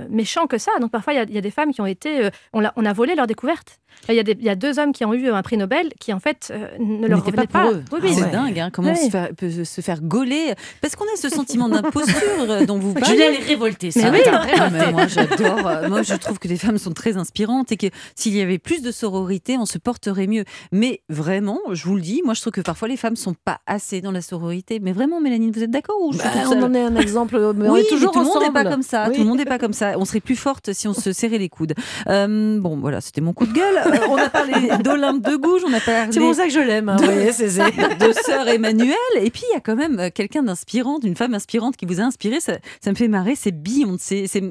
méchant 0.09 0.47
que 0.47 0.57
ça. 0.57 0.71
Donc 0.81 0.91
parfois, 0.91 1.13
il 1.13 1.15
y 1.15 1.19
a- 1.19 1.23
y, 1.23 1.37
a 1.37 1.41
des 1.41 1.49
femmes 1.51 1.71
qui 1.71 1.79
ont 1.79 1.85
été... 1.85 2.29
on, 2.51 2.59
l'a- 2.59 2.73
on 2.75 2.83
a 2.85 2.91
volé 2.91 3.15
leur 3.15 3.25
découverte. 3.25 3.79
Il 4.09 4.15
y, 4.15 4.19
a 4.19 4.23
des- 4.23 4.37
il 4.39 4.45
y 4.45 4.49
a 4.49 4.55
deux 4.55 4.79
hommes 4.79 4.93
qui 4.93 5.03
ont 5.03 5.13
eu 5.13 5.27
un 5.29 5.41
prix 5.41 5.57
Nobel 5.57 5.89
qui, 5.99 6.13
en 6.13 6.19
fait, 6.19 6.49
euh, 6.51 6.67
ne 6.79 7.07
leur 7.07 7.19
pas 7.23 7.25
revenaient 7.25 7.47
pour 7.47 7.51
pas. 7.61 7.71
eux. 7.71 7.83
Oui, 7.91 7.99
oui, 8.03 8.13
C'est 8.13 8.23
ouais. 8.23 8.31
dingue, 8.31 8.57
hein, 8.59 8.69
comment 8.71 8.87
Ouais. 8.93 8.97
on 9.01 9.05
se 9.05 9.09
fait- 9.09 9.33
peut 9.35 9.63
se 9.65 9.81
faire 9.81 10.01
gauler. 10.01 10.53
Parce 10.81 10.95
qu'on 10.95 11.03
a 11.05 11.17
ce 11.17 11.27
sentiment 11.29 11.67
d'imposture 11.67 12.15
euh, 12.49 12.65
dont 12.65 12.77
vous 12.79 12.93
parlez. 12.93 13.09
Julia, 13.15 13.25
elle 13.27 13.35
est 13.41 13.45
révoltée. 13.45 13.91
ça. 13.91 14.09
Mais 14.11 14.19
oui, 14.25 14.31
Ah, 14.59 14.69
mais 14.71 14.91
moi 14.93 15.07
j'adore. 15.07 15.67
Euh, 15.67 15.89
Moi 15.89 16.03
je 16.03 16.13
trouve 16.15 16.39
que 16.39 16.47
les 16.47 16.57
femmes 16.57 16.77
sont 16.77 16.93
très 16.93 17.17
inspirantes 17.17 17.71
et 17.71 17.77
que 17.77 17.87
s'il 18.15 18.35
y 18.35 18.41
avait 18.41 18.59
plus 18.59 18.81
de 18.81 18.91
sororité, 18.91 19.57
on 19.57 19.65
se 19.65 19.77
porterait 19.77 20.27
mieux. 20.27 20.45
Mais 20.71 21.01
vraiment, 21.09 21.59
je 21.73 21.83
vous 21.85 21.95
le 21.95 22.01
dis, 22.01 22.21
moi 22.23 22.33
je 22.33 22.41
trouve 22.41 22.53
que 22.53 22.61
parfois 22.61 22.87
les 22.87 22.97
femmes 22.97 23.15
sont 23.17 23.33
pas 23.33 23.59
assez 23.67 23.99
dans 24.01 24.11
la 24.11 24.21
sororité. 24.21 24.79
Mais 24.79 24.93
vraiment, 24.93 25.19
Mélanie, 25.19 25.51
vous 25.51 25.63
êtes 25.63 25.71
d'accord 25.71 25.97
ou 26.01 26.13
je 26.13 26.19
Bah, 26.19 26.25
on 26.47 26.61
en 26.63 26.73
est 26.73 26.81
un 26.81 26.95
exemple, 26.95 27.37
mais 27.55 27.67
on 27.67 27.73
oui, 27.73 27.81
est 27.81 27.89
toujours 27.89 28.11
mais 28.15 28.21
tout 28.21 28.27
le 28.27 28.33
monde 28.33 28.43
n'est 28.43 28.63
pas 28.63 28.69
comme 28.69 28.83
ça. 28.83 29.07
Oui. 29.09 29.15
Tout 29.15 29.21
le 29.23 29.27
monde 29.27 29.37
n'est 29.37 29.45
pas 29.45 29.59
comme 29.59 29.73
ça. 29.73 29.93
On 29.97 30.05
serait 30.05 30.21
plus 30.21 30.35
forte 30.37 30.71
si 30.73 30.87
on 30.87 30.93
se 30.93 31.11
serrait 31.11 31.37
les 31.39 31.49
coudes. 31.49 31.73
Euh, 32.07 32.59
bon, 32.59 32.77
voilà, 32.77 33.01
c'était 33.01 33.21
mon 33.21 33.33
coup 33.33 33.45
de 33.45 33.53
gueule. 33.53 33.81
On 34.09 34.17
a 34.17 34.29
parlé 34.29 34.53
d'Olympe 34.83 35.21
de 35.23 35.35
Gouges, 35.35 35.61
on 35.67 35.73
a 35.73 35.79
parlé 35.79 36.11
C'est 36.11 36.19
pour 36.19 36.33
ça 36.35 36.45
que 36.45 36.51
je 36.51 36.59
l'aime. 36.59 36.89
hein, 36.89 36.95
vous 36.97 37.05
voyez, 37.05 37.31
c'est- 37.31 37.49
c'est- 37.49 37.97
de 37.99 38.13
sœur 38.25 38.47
Emmanuel. 38.47 38.95
Et 39.19 39.29
puis, 39.29 39.43
il 39.49 39.53
y 39.53 39.57
a 39.57 39.59
quand 39.61 39.75
même 39.75 39.99
euh, 39.99 40.09
quelqu'un 40.13 40.43
d'inspirante, 40.43 41.03
une 41.03 41.15
femme 41.15 41.33
inspirante 41.33 41.77
qui 41.77 41.85
vous 41.85 41.99
a 41.99 42.03
inspiré. 42.03 42.39
Ça, 42.39 42.53
ça 42.83 42.89
me 42.91 42.95
fait 42.95 43.07
marrer. 43.07 43.35
C'est 43.35 43.51
Beyoncé. 43.51 44.25
C'est. 44.27 44.43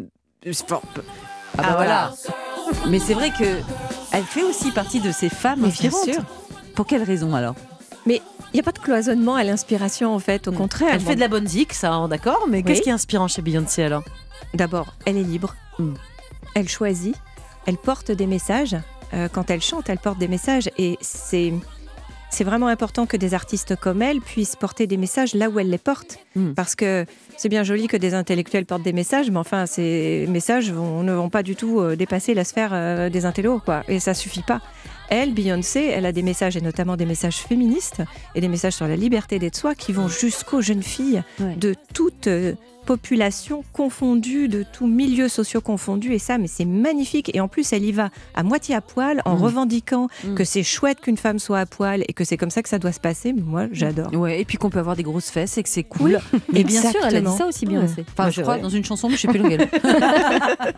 Ah, 0.47 0.81
bah 1.57 1.65
Ah, 1.65 1.73
voilà. 1.77 2.13
Mais 2.89 2.99
c'est 2.99 3.15
vrai 3.15 3.31
que 3.31 3.45
elle 4.13 4.25
fait 4.25 4.43
aussi 4.43 4.71
partie 4.71 5.01
de 5.01 5.11
ces 5.13 5.29
femmes 5.29 5.61
Mais 5.63 5.69
bien 5.69 5.91
inspirantes. 5.91 6.05
sûr. 6.05 6.23
Pour 6.75 6.87
quelle 6.87 7.03
raison 7.03 7.35
alors? 7.35 7.55
Il 8.09 8.21
n'y 8.55 8.61
a 8.61 8.63
pas 8.63 8.73
de 8.73 8.79
cloisonnement 8.79 9.35
à 9.35 9.43
l'inspiration, 9.45 10.15
en 10.15 10.19
fait, 10.19 10.47
au 10.49 10.53
contraire. 10.53 10.91
Elle 10.93 11.01
fait 11.01 11.15
de 11.17 11.21
la 11.21 11.29
bonne 11.29 11.47
zik, 11.49 11.73
ça, 11.75 11.93
hein, 11.93 12.09
d'accord? 12.09 12.47
Mais 12.49 12.63
qu'est-ce 12.63 12.81
qui 12.83 12.89
est 12.89 12.93
inspirant 12.93 13.29
chez 13.29 13.43
Beyoncé 13.43 13.83
alors? 13.83 14.05
D'abord, 14.55 14.95
elle 15.05 15.17
est 15.17 15.23
libre. 15.23 15.55
Mm. 15.79 15.95
Elle 16.55 16.69
choisit. 16.69 17.17
Elle 17.67 17.77
porte 17.77 18.13
des 18.13 18.27
messages. 18.27 18.77
Euh, 19.15 19.29
quand 19.33 19.51
elle 19.51 19.61
chante, 19.63 19.89
elle 19.89 19.99
porte 19.99 20.19
des 20.19 20.29
messages. 20.29 20.69
Et 20.79 20.97
c'est. 21.01 21.53
C'est 22.29 22.43
vraiment 22.43 22.67
important 22.67 23.07
que 23.07 23.17
des 23.17 23.35
artistes 23.35 23.77
comme 23.77 24.03
elle 24.03 24.21
puissent 24.21 24.57
porter 24.57 24.89
des 24.89 24.97
messages 24.97 25.33
là 25.33 25.49
où 25.49 25.61
elle 25.61 25.71
les 25.71 25.79
porte. 25.79 26.19
Mm. 26.35 26.53
Parce 26.55 26.75
que 26.75 27.07
c'est 27.37 27.49
bien 27.49 27.63
joli 27.63 27.87
que 27.87 27.97
des 27.97 28.15
intellectuels 28.15 28.67
portent 28.67 28.83
des 28.83 28.93
messages, 28.93 29.31
mais 29.31 29.39
enfin, 29.39 29.65
ces 29.67 30.27
messages 30.29 30.73
vont- 30.73 31.05
ne 31.05 31.13
vont 31.13 31.31
pas 31.31 31.45
du 31.45 31.55
tout 31.55 31.79
euh, 31.81 31.95
dépasser 31.95 32.35
la 32.35 32.43
sphère 32.43 32.71
euh, 32.73 33.09
des 33.11 33.27
intellos, 33.27 33.61
quoi. 33.65 33.85
Et 33.87 34.01
ça 34.01 34.13
suffit 34.13 34.43
pas. 34.43 34.61
Elle, 35.09 35.35
Beyoncé, 35.35 35.85
elle 35.93 36.07
a 36.07 36.13
des 36.13 36.23
messages, 36.23 36.57
et 36.57 36.61
notamment 36.61 36.97
des 36.97 37.07
messages 37.07 37.37
féministes, 37.39 38.03
et 38.35 38.41
des 38.41 38.49
messages 38.49 38.75
sur 38.75 38.89
la 38.89 38.97
liberté 38.97 39.39
d'être 39.39 39.57
soi, 39.57 39.75
qui 39.75 39.93
vont 39.93 40.09
jusqu'aux 40.09 40.63
jeunes 40.63 40.83
filles 40.83 41.23
Ouais. 41.41 41.55
de 41.57 41.75
toute 41.95 42.27
euh, 42.27 42.55
population 42.87 43.65
confondue, 43.73 44.47
de 44.47 44.65
tout 44.73 44.87
milieu 44.87 45.29
socio 45.29 45.61
confondu. 45.61 46.13
Et 46.13 46.21
ça, 46.21 46.39
mais 46.39 46.47
c'est 46.47 46.65
magnifique. 46.65 47.35
Et 47.35 47.41
en 47.41 47.49
plus, 47.49 47.73
elle 47.73 47.85
y 47.85 47.91
va 47.91 48.11
à 48.37 48.45
moitié 48.45 48.77
à 48.77 48.81
poil, 48.81 49.23
en 49.25 49.35
Mm. 49.37 49.43
revendiquant 49.43 50.07
Mm. 50.23 50.35
que 50.35 50.45
c'est 50.45 50.63
chouette 50.63 51.01
qu'une 51.01 51.17
femme 51.17 51.41
soit 51.41 51.59
à 51.59 51.67
poil 51.67 52.05
et 52.07 52.13
que 52.13 52.23
c'est 52.23 52.37
comme 52.37 52.51
ça 52.51 52.63
que 52.63 52.69
ça 52.69 52.79
doit 52.79 52.93
se 52.93 53.01
passer. 53.01 53.33
Moi, 53.33 53.67
j'adore. 53.73 54.13
Ouais, 54.15 54.41
et 54.41 54.45
puis 54.45 54.57
qu'on 54.57 54.71
peut 54.71 54.79
avoir 54.79 54.95
des 54.95 55.03
grosses 55.03 55.31
fesses 55.31 55.59
et 55.59 55.65
que 55.65 55.69
c'est 55.69 55.83
cool. 55.83 56.21
Et 56.55 56.63
bien 56.63 56.81
sûr, 56.81 57.01
elle 57.05 57.17
a 57.17 57.21
dit 57.21 57.37
ça 57.37 57.47
aussi, 57.49 57.67
Beyoncé. 57.67 58.05
Enfin, 58.13 58.27
Ouais, 58.27 58.31
je 58.33 58.43
crois, 58.43 58.59
dans 58.59 58.69
une 58.71 58.85
chanson, 58.85 59.09
mais 59.09 59.17
je 59.17 59.23
sais 59.23 59.29
plus 59.29 59.39
laquelle. 59.39 59.69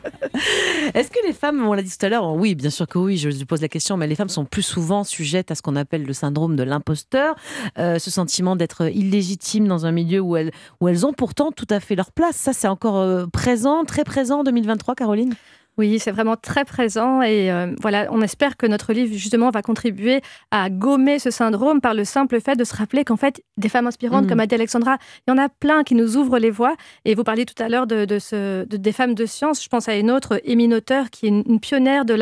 Est-ce 0.94 1.10
que 1.10 1.18
les 1.26 1.32
femmes, 1.34 1.62
on 1.66 1.74
l'a 1.74 1.82
dit 1.82 1.90
tout 1.96 2.06
à 2.06 2.08
l'heure, 2.08 2.32
oui, 2.34 2.54
bien 2.54 2.70
sûr 2.70 2.86
que 2.86 2.98
oui, 2.98 3.18
je 3.18 3.28
pose 3.44 3.60
la 3.60 3.68
question, 3.68 3.96
mais 3.96 4.06
les 4.06 4.14
femmes 4.18 4.28
sont 4.28 4.44
plus 4.44 4.62
souvent 4.62 5.04
sujettes 5.04 5.50
à 5.50 5.54
ce 5.54 5.62
qu'on 5.62 5.76
appelle 5.76 6.04
le 6.04 6.12
syndrome 6.12 6.56
de 6.56 6.62
l'imposteur, 6.62 7.36
euh, 7.78 7.98
ce 7.98 8.10
sentiment 8.10 8.56
d'être 8.56 8.90
illégitime 8.90 9.66
dans 9.66 9.86
un 9.86 9.92
milieu 9.92 10.20
où 10.20 10.36
elles, 10.36 10.50
où 10.80 10.88
elles 10.88 11.06
ont 11.06 11.12
pourtant 11.12 11.52
tout 11.52 11.66
à 11.70 11.80
fait 11.80 11.94
leur 11.94 12.12
place. 12.12 12.36
Ça, 12.36 12.52
c'est 12.52 12.68
encore 12.68 12.96
euh, 12.96 13.26
présent, 13.26 13.84
très 13.84 14.04
présent 14.04 14.40
en 14.40 14.44
2023, 14.44 14.94
Caroline? 14.94 15.34
Oui, 15.78 15.98
c'est 16.00 16.10
vraiment 16.10 16.36
très 16.36 16.64
présent 16.64 17.22
et 17.22 17.50
euh, 17.52 17.74
voilà, 17.80 18.08
on 18.10 18.20
espère 18.20 18.56
que 18.56 18.66
notre 18.66 18.92
livre 18.92 19.14
justement 19.16 19.50
va 19.50 19.62
contribuer 19.62 20.20
à 20.50 20.68
gommer 20.70 21.18
ce 21.20 21.30
syndrome 21.30 21.80
par 21.80 21.94
le 21.94 22.04
simple 22.04 22.40
fait 22.40 22.56
de 22.56 22.64
se 22.64 22.74
rappeler 22.74 23.04
qu'en 23.04 23.16
fait, 23.16 23.42
des 23.56 23.68
femmes 23.68 23.86
inspirantes 23.86 24.24
Mhm. 24.24 24.28
comme 24.28 24.40
a 24.40 24.46
dit 24.46 24.54
Alexandra, 24.56 24.98
il 25.26 25.30
y 25.30 25.32
en 25.32 25.38
a 25.38 25.48
plein 25.48 25.84
qui 25.84 25.94
nous 25.94 26.16
ouvrent 26.16 26.38
les 26.38 26.50
voies. 26.50 26.74
Et 27.04 27.14
vous 27.14 27.22
parliez 27.24 27.46
tout 27.46 27.60
à 27.62 27.68
l'heure 27.68 27.86
de, 27.86 28.04
de 28.04 28.18
ce, 28.18 28.64
de- 28.66 28.76
des 28.76 28.90
femmes 28.92 29.14
de 29.14 29.24
science. 29.24 29.62
Je 29.62 29.68
pense 29.68 29.88
à 29.88 29.94
une 29.96 30.10
autre, 30.10 30.40
Émile 30.44 30.70
Noether, 30.70 31.04
qui 31.12 31.26
est 31.26 31.28
une, 31.28 31.44
une 31.48 31.60
pionnière 31.60 32.04
de 32.04 32.14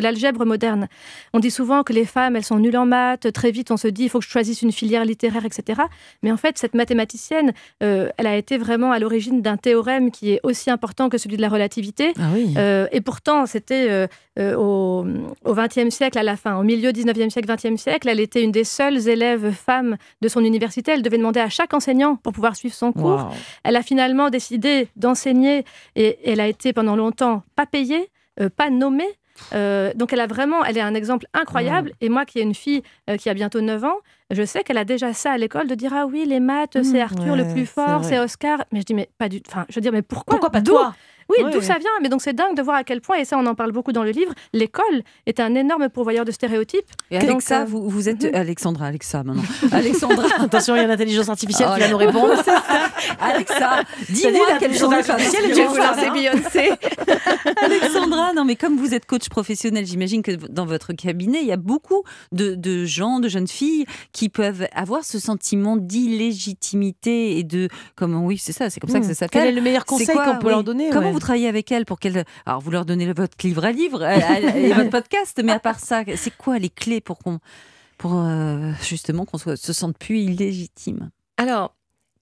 l'algèbre 0.00 0.44
moderne. 0.46 0.88
On 1.34 1.38
dit 1.40 1.50
souvent 1.50 1.82
que 1.82 1.92
les 1.92 2.06
femmes, 2.06 2.36
elles 2.36 2.44
sont 2.44 2.58
nulles 2.58 2.76
en 2.78 2.86
maths. 2.86 3.30
Très 3.32 3.50
vite, 3.50 3.70
on 3.70 3.76
se 3.76 3.88
dit, 3.88 4.04
il 4.04 4.08
faut 4.08 4.20
que 4.20 4.24
je 4.24 4.30
choisisse 4.30 4.62
une 4.62 4.72
filière 4.72 5.04
littéraire, 5.04 5.44
etc. 5.44 5.82
Mais 6.22 6.32
en 6.32 6.38
fait, 6.38 6.56
cette 6.56 6.74
mathématicienne, 6.74 7.52
euh, 7.82 8.08
elle 8.16 8.26
a 8.26 8.36
été 8.36 8.56
vraiment 8.56 8.90
à 8.90 8.98
l'origine 8.98 9.42
d'un 9.42 9.58
théorème 9.58 10.10
qui 10.10 10.32
est 10.32 10.40
aussi 10.44 10.70
important 10.70 11.08
que 11.10 11.18
celui 11.18 11.36
de 11.36 11.42
la 11.42 11.48
relativité. 11.50 12.14
Ah 12.18 12.30
oui. 12.34 12.54
Euh, 12.56 12.86
et 12.90 13.01
pourtant, 13.02 13.46
c'était 13.46 13.88
euh, 13.90 14.06
euh, 14.38 14.54
au 14.54 15.04
XXe 15.46 15.90
siècle, 15.90 16.18
à 16.18 16.22
la 16.22 16.36
fin, 16.36 16.56
au 16.56 16.62
milieu 16.62 16.92
XIXe 16.92 17.32
siècle, 17.32 17.52
XXe 17.52 17.80
siècle, 17.80 18.08
elle 18.08 18.20
était 18.20 18.42
une 18.42 18.52
des 18.52 18.64
seules 18.64 19.08
élèves 19.08 19.52
femmes 19.52 19.96
de 20.20 20.28
son 20.28 20.44
université. 20.44 20.92
Elle 20.92 21.02
devait 21.02 21.18
demander 21.18 21.40
à 21.40 21.48
chaque 21.48 21.74
enseignant 21.74 22.16
pour 22.16 22.32
pouvoir 22.32 22.56
suivre 22.56 22.74
son 22.74 22.92
cours. 22.92 23.30
Elle 23.64 23.76
a 23.76 23.82
finalement 23.82 24.30
décidé 24.30 24.88
d'enseigner 24.96 25.64
et 25.96 26.18
elle 26.24 26.40
a 26.40 26.48
été 26.48 26.72
pendant 26.72 26.96
longtemps 26.96 27.42
pas 27.56 27.66
payée, 27.66 28.10
euh, 28.40 28.48
pas 28.48 28.70
nommée. 28.70 29.08
Euh, 29.54 29.92
donc 29.94 30.12
elle 30.12 30.20
a 30.20 30.26
vraiment, 30.26 30.64
elle 30.64 30.78
est 30.78 30.82
un 30.82 30.94
exemple 30.94 31.26
incroyable. 31.34 31.90
Mm. 31.90 32.04
Et 32.04 32.08
moi 32.08 32.24
qui 32.24 32.38
ai 32.38 32.42
une 32.42 32.54
fille 32.54 32.82
euh, 33.10 33.16
qui 33.16 33.28
a 33.28 33.34
bientôt 33.34 33.60
9 33.60 33.84
ans, 33.84 33.96
je 34.30 34.44
sais 34.44 34.62
qu'elle 34.62 34.78
a 34.78 34.84
déjà 34.84 35.12
ça 35.12 35.32
à 35.32 35.38
l'école 35.38 35.66
de 35.68 35.74
dire 35.74 35.92
ah 35.94 36.06
oui 36.06 36.24
les 36.26 36.40
maths 36.40 36.82
c'est 36.82 37.00
Arthur 37.00 37.36
le 37.36 37.52
plus 37.52 37.66
fort, 37.66 38.04
c'est 38.04 38.18
Oscar. 38.18 38.64
Mais 38.72 38.80
je 38.80 38.84
dis 38.84 38.94
mais 38.94 39.08
pas 39.18 39.28
du, 39.28 39.40
enfin 39.48 39.66
je 39.68 39.74
veux 39.74 39.80
dire 39.80 39.92
mais 39.92 40.02
pourquoi? 40.02 40.38
Pourquoi 40.38 40.50
pas 40.50 40.62
toi? 40.62 40.94
Oui, 41.38 41.50
d'où 41.52 41.60
ça 41.60 41.78
vient 41.78 41.90
Mais 42.02 42.08
donc 42.08 42.22
c'est 42.22 42.32
dingue 42.32 42.56
de 42.56 42.62
voir 42.62 42.76
à 42.76 42.84
quel 42.84 43.00
point, 43.00 43.16
et 43.18 43.24
ça 43.24 43.36
on 43.38 43.46
en 43.46 43.54
parle 43.54 43.72
beaucoup 43.72 43.92
dans 43.92 44.04
le 44.04 44.10
livre, 44.10 44.32
l'école 44.52 45.02
est 45.26 45.40
un 45.40 45.54
énorme 45.54 45.88
pourvoyeur 45.88 46.24
de 46.24 46.30
stéréotypes. 46.32 46.86
Et 47.10 47.16
avec 47.16 47.28
Donc, 47.28 47.42
ça, 47.42 47.62
euh, 47.62 47.64
vous, 47.64 47.88
vous 47.88 48.08
êtes. 48.08 48.24
Alexandra, 48.34 48.86
Alexa 48.86 49.22
maintenant. 49.22 49.42
Alexandra, 49.72 50.26
Attention, 50.40 50.76
il 50.76 50.82
y 50.82 50.84
a 50.84 50.86
l'intelligence 50.86 51.28
artificielle 51.28 51.68
Oh 51.70 51.74
qui 51.74 51.80
va 51.80 51.88
nous 51.88 51.96
répondre. 51.96 52.34
Alexa, 53.20 53.82
dis-moi 54.10 54.32
sont 54.74 54.90
les 54.90 55.10
artificielle, 55.10 55.68
vous 55.68 55.76
lancer 55.76 56.10
Beyoncé. 56.10 56.70
Alexandra, 57.62 58.32
non 58.34 58.44
mais 58.44 58.56
comme 58.56 58.76
vous 58.76 58.94
êtes 58.94 59.06
coach 59.06 59.28
professionnel, 59.28 59.86
j'imagine 59.86 60.22
que 60.22 60.32
dans 60.32 60.66
votre 60.66 60.92
cabinet, 60.92 61.40
il 61.40 61.46
y 61.46 61.52
a 61.52 61.56
beaucoup 61.56 62.02
de, 62.32 62.54
de 62.54 62.84
gens, 62.84 63.20
de 63.20 63.28
jeunes 63.28 63.48
filles 63.48 63.86
qui 64.12 64.28
peuvent 64.28 64.66
avoir 64.74 65.04
ce 65.04 65.18
sentiment 65.18 65.76
d'illégitimité 65.76 67.38
et 67.38 67.44
de 67.44 67.68
comment 67.96 68.24
oui 68.26 68.38
c'est 68.38 68.52
ça, 68.52 68.68
c'est 68.70 68.80
comme 68.80 68.90
ça 68.90 69.00
que 69.00 69.06
ça 69.06 69.12
Hmm. 69.12 69.28
Quel 69.30 69.42
est 69.42 69.44
s'appelle. 69.44 69.54
le 69.54 69.60
meilleur 69.60 69.82
C'est 69.82 69.94
conseil 69.94 70.16
qu'on 70.16 70.38
peut 70.38 70.46
oui. 70.46 70.50
leur 70.52 70.64
donner 70.64 70.90
Comment 70.90 71.06
ouais. 71.06 71.12
vous 71.12 71.18
travaillez 71.22 71.48
avec 71.48 71.72
elles 71.72 71.84
pour 71.86 71.98
qu'elles 71.98 72.24
alors 72.44 72.60
vous 72.60 72.70
leur 72.70 72.84
donnez 72.84 73.10
votre 73.12 73.36
livre 73.44 73.64
à 73.64 73.72
livre 73.72 74.02
euh, 74.02 74.54
et 74.54 74.72
votre 74.72 74.90
podcast, 74.90 75.40
mais 75.42 75.52
à 75.52 75.58
part 75.58 75.78
ça, 75.80 76.02
c'est 76.16 76.36
quoi 76.36 76.58
les 76.58 76.68
clés 76.68 77.00
pour 77.00 77.18
qu'on 77.18 77.38
pour 77.98 78.14
euh, 78.16 78.72
justement 78.82 79.24
qu'on 79.24 79.38
se 79.38 79.72
sente 79.72 79.96
plus 79.96 80.18
illégitime? 80.20 81.10
Alors, 81.36 81.74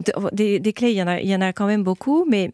de- 0.07 0.13
des, 0.35 0.61
des 0.61 0.73
clés, 0.73 0.91
il 0.91 0.97
y, 0.97 1.03
en 1.03 1.07
a, 1.09 1.21
il 1.21 1.29
y 1.29 1.35
en 1.35 1.41
a 1.41 1.53
quand 1.53 1.67
même 1.67 1.83
beaucoup, 1.83 2.25
mais 2.29 2.53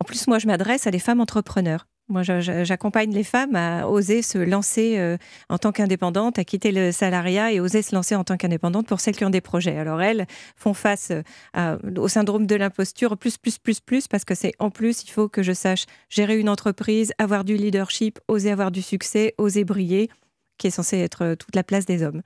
en 0.00 0.04
plus, 0.04 0.26
moi, 0.26 0.38
je 0.38 0.46
m'adresse 0.46 0.86
à 0.86 0.90
des 0.90 0.98
femmes 0.98 1.20
entrepreneurs. 1.20 1.86
Moi, 2.10 2.22
j'accompagne 2.22 3.12
les 3.12 3.22
femmes 3.22 3.54
à 3.54 3.86
oser 3.86 4.22
se 4.22 4.38
lancer 4.38 4.96
euh, 4.96 5.18
en 5.50 5.58
tant 5.58 5.72
qu'indépendantes, 5.72 6.38
à 6.38 6.44
quitter 6.44 6.72
le 6.72 6.90
salariat 6.90 7.52
et 7.52 7.60
oser 7.60 7.82
se 7.82 7.94
lancer 7.94 8.14
en 8.14 8.24
tant 8.24 8.38
qu'indépendantes 8.38 8.86
pour 8.86 9.00
celles 9.00 9.14
qui 9.14 9.26
ont 9.26 9.30
des 9.30 9.42
projets. 9.42 9.76
Alors, 9.76 10.00
elles 10.00 10.26
font 10.56 10.72
face 10.72 11.12
euh, 11.56 11.78
au 11.98 12.08
syndrome 12.08 12.46
de 12.46 12.54
l'imposture 12.54 13.18
plus, 13.18 13.36
plus, 13.36 13.58
plus, 13.58 13.80
plus, 13.80 14.08
parce 14.08 14.24
que 14.24 14.34
c'est 14.34 14.52
en 14.58 14.70
plus, 14.70 15.04
il 15.04 15.10
faut 15.10 15.28
que 15.28 15.42
je 15.42 15.52
sache 15.52 15.84
gérer 16.08 16.38
une 16.38 16.48
entreprise, 16.48 17.12
avoir 17.18 17.44
du 17.44 17.56
leadership, 17.56 18.18
oser 18.26 18.52
avoir 18.52 18.70
du 18.70 18.80
succès, 18.80 19.34
oser 19.36 19.64
briller, 19.64 20.08
qui 20.56 20.68
est 20.68 20.70
censé 20.70 20.96
être 20.96 21.22
euh, 21.22 21.36
toute 21.36 21.54
la 21.54 21.62
place 21.62 21.84
des 21.84 22.02
hommes. 22.02 22.22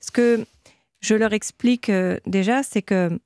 Ce 0.00 0.10
que 0.10 0.44
je 1.00 1.14
leur 1.14 1.32
explique 1.32 1.90
déjà, 2.26 2.62
c'est 2.62 2.82
que 2.82 3.18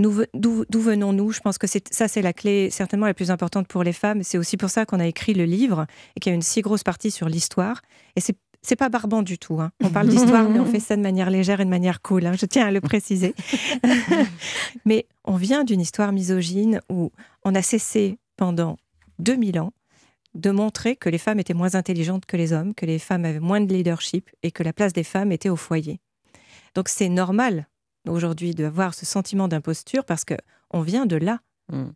d'où 0.00 0.80
venons-nous? 0.80 1.32
Je 1.32 1.40
pense 1.40 1.58
que 1.58 1.66
ça, 1.66 2.08
c'est 2.08 2.22
la 2.22 2.32
clé 2.32 2.70
certainement 2.70 3.06
la 3.06 3.14
plus 3.14 3.30
importante 3.30 3.68
pour 3.68 3.82
les 3.82 3.92
femmes. 3.92 4.22
C'est 4.22 4.38
aussi 4.38 4.56
pour 4.56 4.70
ça 4.70 4.86
qu'on 4.86 5.00
a 5.00 5.06
écrit 5.06 5.34
le 5.34 5.44
livre 5.44 5.86
et 6.16 6.20
qu'il 6.20 6.30
y 6.30 6.32
a 6.32 6.36
une 6.36 6.42
si 6.42 6.62
grosse 6.62 6.82
partie 6.82 7.10
sur 7.10 7.28
l'histoire. 7.28 7.82
Et 8.16 8.20
c'est 8.20 8.36
c'est 8.62 8.76
pas 8.76 8.90
barbant 8.90 9.22
du 9.22 9.38
tout. 9.38 9.60
Hein. 9.60 9.70
On 9.82 9.88
parle 9.88 10.08
d'histoire, 10.08 10.48
mais 10.48 10.58
on 10.58 10.66
fait 10.66 10.80
ça 10.80 10.94
de 10.94 11.00
manière 11.00 11.30
légère 11.30 11.60
et 11.60 11.64
de 11.64 11.70
manière 11.70 12.02
cool. 12.02 12.26
Hein. 12.26 12.34
Je 12.38 12.44
tiens 12.44 12.66
à 12.66 12.70
le 12.70 12.82
préciser. 12.82 13.34
mais 14.84 15.06
on 15.24 15.36
vient 15.36 15.64
d'une 15.64 15.80
histoire 15.80 16.12
misogyne 16.12 16.80
où 16.90 17.10
on 17.42 17.54
a 17.54 17.62
cessé 17.62 18.18
pendant 18.36 18.76
2000 19.18 19.60
ans 19.60 19.72
de 20.34 20.50
montrer 20.50 20.96
que 20.96 21.08
les 21.08 21.18
femmes 21.18 21.40
étaient 21.40 21.54
moins 21.54 21.74
intelligentes 21.74 22.26
que 22.26 22.36
les 22.36 22.52
hommes, 22.52 22.74
que 22.74 22.86
les 22.86 22.98
femmes 22.98 23.24
avaient 23.24 23.40
moins 23.40 23.60
de 23.60 23.72
leadership 23.72 24.28
et 24.42 24.50
que 24.50 24.62
la 24.62 24.72
place 24.72 24.92
des 24.92 25.04
femmes 25.04 25.32
était 25.32 25.48
au 25.48 25.56
foyer. 25.56 26.00
Donc 26.74 26.88
c'est 26.88 27.08
normal 27.08 27.66
aujourd'hui 28.08 28.54
d'avoir 28.54 28.94
ce 28.94 29.06
sentiment 29.06 29.48
d'imposture 29.48 30.04
parce 30.04 30.24
que 30.24 30.34
on 30.70 30.82
vient 30.82 31.06
de 31.06 31.16
là. 31.16 31.40
Mm. 31.72 31.90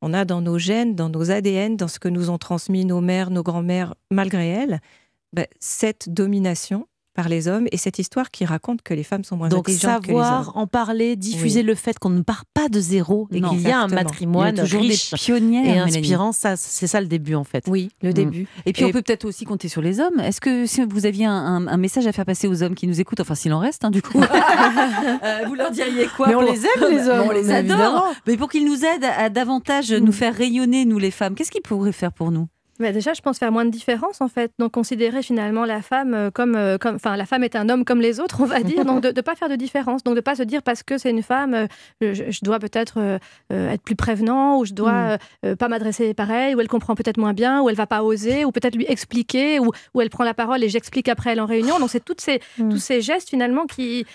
On 0.00 0.14
a 0.14 0.24
dans 0.24 0.40
nos 0.40 0.58
gènes, 0.58 0.94
dans 0.94 1.08
nos 1.08 1.30
ADN, 1.30 1.76
dans 1.76 1.88
ce 1.88 1.98
que 1.98 2.08
nous 2.08 2.30
ont 2.30 2.38
transmis 2.38 2.84
nos 2.84 3.00
mères, 3.00 3.30
nos 3.30 3.42
grands-mères, 3.42 3.94
malgré 4.10 4.48
elles, 4.48 4.80
ben, 5.32 5.46
cette 5.58 6.08
domination 6.08 6.87
par 7.18 7.28
les 7.28 7.48
hommes 7.48 7.66
et 7.72 7.76
cette 7.76 7.98
histoire 7.98 8.30
qui 8.30 8.44
raconte 8.44 8.80
que 8.82 8.94
les 8.94 9.02
femmes 9.02 9.24
sont 9.24 9.36
moins 9.36 9.48
Donc 9.48 9.68
intelligentes 9.68 10.04
que 10.04 10.12
les 10.12 10.14
hommes. 10.14 10.52
en 10.54 10.68
parler, 10.68 11.16
diffuser 11.16 11.64
le 11.64 11.74
fait 11.74 11.98
qu'on 11.98 12.10
ne 12.10 12.22
part 12.22 12.44
pas 12.54 12.68
de 12.68 12.78
zéro 12.78 13.26
et 13.32 13.40
qu'il 13.40 13.60
y 13.60 13.72
a 13.72 13.80
un 13.80 13.88
matrimoine 13.88 14.54
Il 14.54 14.58
y 14.58 14.60
a 14.60 14.62
toujours 14.62 14.82
riche 14.82 15.10
des 15.10 15.16
pionnières 15.16 15.66
et 15.66 15.78
inspirant. 15.80 16.30
Ça, 16.30 16.54
c'est 16.56 16.86
ça 16.86 17.00
le 17.00 17.08
début 17.08 17.34
en 17.34 17.42
fait. 17.42 17.64
Oui, 17.66 17.88
le 18.02 18.10
mm. 18.10 18.12
début. 18.12 18.46
Et 18.66 18.72
puis 18.72 18.84
on 18.84 18.92
peut 18.92 19.02
peut-être 19.02 19.24
aussi 19.24 19.44
compter 19.44 19.66
sur 19.66 19.82
les 19.82 19.98
hommes. 19.98 20.20
Est-ce 20.20 20.40
que 20.40 20.64
si 20.66 20.80
vous 20.84 21.06
aviez 21.06 21.26
un, 21.26 21.76
message 21.76 22.06
à 22.06 22.12
faire 22.12 22.24
passer 22.24 22.46
aux 22.46 22.62
hommes 22.62 22.76
qui 22.76 22.86
nous 22.86 23.00
écoutent, 23.00 23.18
enfin 23.18 23.34
s'il 23.34 23.52
en 23.52 23.58
reste, 23.58 23.84
hein, 23.84 23.90
du 23.90 24.00
coup, 24.00 24.20
euh, 25.24 25.38
vous 25.48 25.56
leur 25.56 25.72
diriez 25.72 26.06
quoi 26.16 26.28
Mais 26.28 26.36
on 26.36 26.40
les 26.40 26.66
aime 26.66 26.88
les 26.88 27.08
hommes, 27.08 27.26
on 27.26 27.32
les 27.32 27.50
adore. 27.50 28.14
Mais 28.28 28.36
pour 28.36 28.48
qu'ils 28.48 28.64
nous 28.64 28.84
aident 28.84 29.10
à 29.18 29.28
davantage 29.28 29.90
nous 29.90 30.12
faire 30.12 30.36
rayonner 30.36 30.84
nous 30.84 31.00
les 31.00 31.10
femmes, 31.10 31.34
qu'est-ce 31.34 31.50
qu'ils 31.50 31.62
pourraient 31.62 31.90
faire 31.90 32.12
pour 32.12 32.30
nous? 32.30 32.46
Bah, 32.78 32.92
déjà, 32.92 33.12
je 33.12 33.20
pense 33.20 33.38
faire 33.38 33.50
moins 33.50 33.64
de 33.64 33.70
différence 33.70 34.20
en 34.20 34.28
fait. 34.28 34.52
Donc 34.58 34.72
considérer 34.72 35.22
finalement 35.22 35.64
la 35.64 35.82
femme 35.82 36.14
euh, 36.14 36.30
comme, 36.30 36.54
euh, 36.54 36.78
comme, 36.78 36.96
enfin 36.96 37.16
la 37.16 37.26
femme 37.26 37.42
est 37.42 37.56
un 37.56 37.68
homme 37.68 37.84
comme 37.84 38.00
les 38.00 38.20
autres, 38.20 38.40
on 38.40 38.46
va 38.46 38.60
dire. 38.60 38.84
Donc 38.84 39.02
de 39.02 39.08
ne 39.08 39.20
pas 39.20 39.34
faire 39.34 39.48
de 39.48 39.56
différence. 39.56 40.04
Donc 40.04 40.14
de 40.14 40.20
pas 40.20 40.36
se 40.36 40.42
dire 40.42 40.62
parce 40.62 40.82
que 40.82 40.96
c'est 40.98 41.10
une 41.10 41.22
femme, 41.22 41.54
euh, 41.54 41.66
je, 42.00 42.44
dois 42.44 42.58
peut-être 42.58 43.18
être 43.50 43.82
plus 43.82 43.96
prévenant 43.96 44.58
ou 44.58 44.64
je 44.64 44.72
dois 44.72 45.18
mm. 45.42 45.56
pas 45.56 45.68
m'adresser 45.68 46.14
pareil 46.14 46.54
ou 46.54 46.60
elle 46.60 46.68
comprend 46.68 46.94
peut-être 46.94 47.18
moins 47.18 47.32
bien 47.32 47.62
ou 47.62 47.68
elle 47.68 47.76
va 47.76 47.86
pas 47.86 48.02
oser 48.02 48.44
ou 48.44 48.52
peut-être 48.52 48.76
lui 48.76 48.86
expliquer 48.88 49.58
ou, 49.58 49.70
ou 49.94 50.00
elle 50.00 50.10
prend 50.10 50.24
la 50.24 50.34
parole 50.34 50.62
et 50.62 50.68
j'explique 50.68 51.08
après 51.08 51.32
elle 51.32 51.40
en 51.40 51.46
réunion. 51.46 51.78
Donc 51.78 51.90
c'est 51.90 52.04
toutes 52.04 52.20
ces 52.20 52.40
mm. 52.58 52.68
tous 52.68 52.78
ces 52.78 53.00
gestes 53.00 53.28
finalement 53.28 53.66
qui 53.66 54.06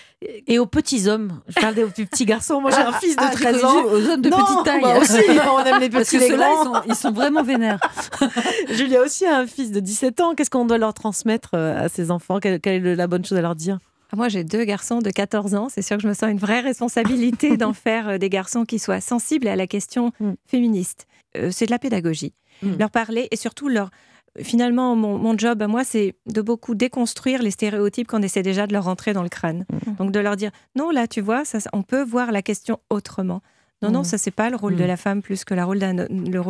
et 0.46 0.58
aux 0.58 0.66
petits 0.66 1.08
hommes. 1.08 1.40
Je 1.48 1.60
parle 1.60 1.74
des 1.74 1.84
petits 1.84 2.24
garçons. 2.24 2.60
Moi 2.60 2.70
j'ai 2.70 2.78
un 2.78 2.92
fils 2.92 3.16
de 3.16 3.32
13 3.32 3.60
ah, 3.62 3.66
ans. 3.66 3.84
Aux 3.84 4.10
hommes 4.10 4.22
de 4.22 4.30
petite 4.30 4.64
taille. 4.64 4.80
Moi 4.80 4.98
aussi, 4.98 5.20
on 5.52 5.64
aime 5.64 5.80
les 5.80 5.88
petits. 5.88 5.96
Parce 5.96 6.10
que 6.10 6.20
ceux-là 6.20 6.50
ils 6.50 6.64
sont, 6.64 6.82
ils 6.88 6.94
sont 6.94 7.12
vraiment 7.12 7.42
vénères. 7.42 7.80
Julia 8.70 9.02
aussi 9.02 9.26
a 9.26 9.38
un 9.38 9.46
fils 9.46 9.70
de 9.70 9.80
17 9.80 10.20
ans. 10.20 10.34
Qu'est-ce 10.34 10.50
qu'on 10.50 10.64
doit 10.64 10.78
leur 10.78 10.94
transmettre 10.94 11.50
euh, 11.54 11.84
à 11.84 11.88
ses 11.88 12.10
enfants? 12.10 12.38
Quelle, 12.40 12.60
est 12.64 12.94
la 12.94 13.06
bonne 13.06 13.24
chose 13.24 13.38
à 13.38 13.42
leur 13.42 13.54
dire? 13.54 13.78
Ah, 14.12 14.16
moi, 14.16 14.28
j'ai 14.28 14.44
deux 14.44 14.64
garçons 14.64 15.00
de 15.00 15.10
14 15.10 15.54
ans. 15.54 15.68
C'est 15.68 15.82
sûr 15.82 15.96
que 15.96 16.02
je 16.02 16.08
me 16.08 16.14
sens 16.14 16.30
une 16.30 16.38
vraie 16.38 16.60
responsabilité 16.60 17.56
d'en 17.56 17.72
faire 17.72 18.08
euh, 18.08 18.18
des 18.18 18.28
garçons 18.28 18.64
qui 18.64 18.78
soient 18.78 19.00
sensibles 19.00 19.48
à 19.48 19.56
la 19.56 19.66
question 19.66 20.12
mm. 20.20 20.32
féministe. 20.46 21.06
Euh, 21.36 21.50
c'est 21.50 21.66
de 21.66 21.70
la 21.70 21.78
pédagogie. 21.78 22.32
Mm. 22.62 22.76
Leur 22.78 22.90
parler 22.90 23.28
et 23.30 23.36
surtout 23.36 23.68
leur. 23.68 23.90
Finalement, 24.42 24.96
mon, 24.96 25.38
job 25.38 25.62
à 25.62 25.68
moi, 25.68 25.84
c'est 25.84 26.16
de 26.26 26.42
beaucoup 26.42 26.74
déconstruire 26.74 27.42
les 27.42 27.52
stéréotypes 27.52 28.08
qu'on 28.08 28.22
essaie 28.22 28.42
déjà 28.42 28.66
de 28.66 28.72
leur 28.72 28.84
rentrer 28.84 29.12
dans 29.12 29.22
le 29.22 29.28
crâne. 29.28 29.64
Mm. 29.70 29.94
Donc 29.98 30.12
de 30.12 30.18
leur 30.20 30.36
dire 30.36 30.50
non, 30.76 30.90
là, 30.90 31.06
tu 31.06 31.20
vois, 31.20 31.44
ça, 31.44 31.58
on 31.72 31.82
peut 31.82 32.02
voir 32.02 32.32
la 32.32 32.42
question 32.42 32.80
autrement. 32.90 33.42
Non, 33.82 33.90
non, 33.90 34.04
ça, 34.04 34.18
c'est 34.18 34.30
pas 34.30 34.50
le 34.50 34.56
rôle 34.56 34.76
de 34.76 34.84
la 34.84 34.96
femme 34.96 35.20
plus 35.20 35.44
que 35.44 35.52
le 35.52 35.62
rôle 35.62 35.78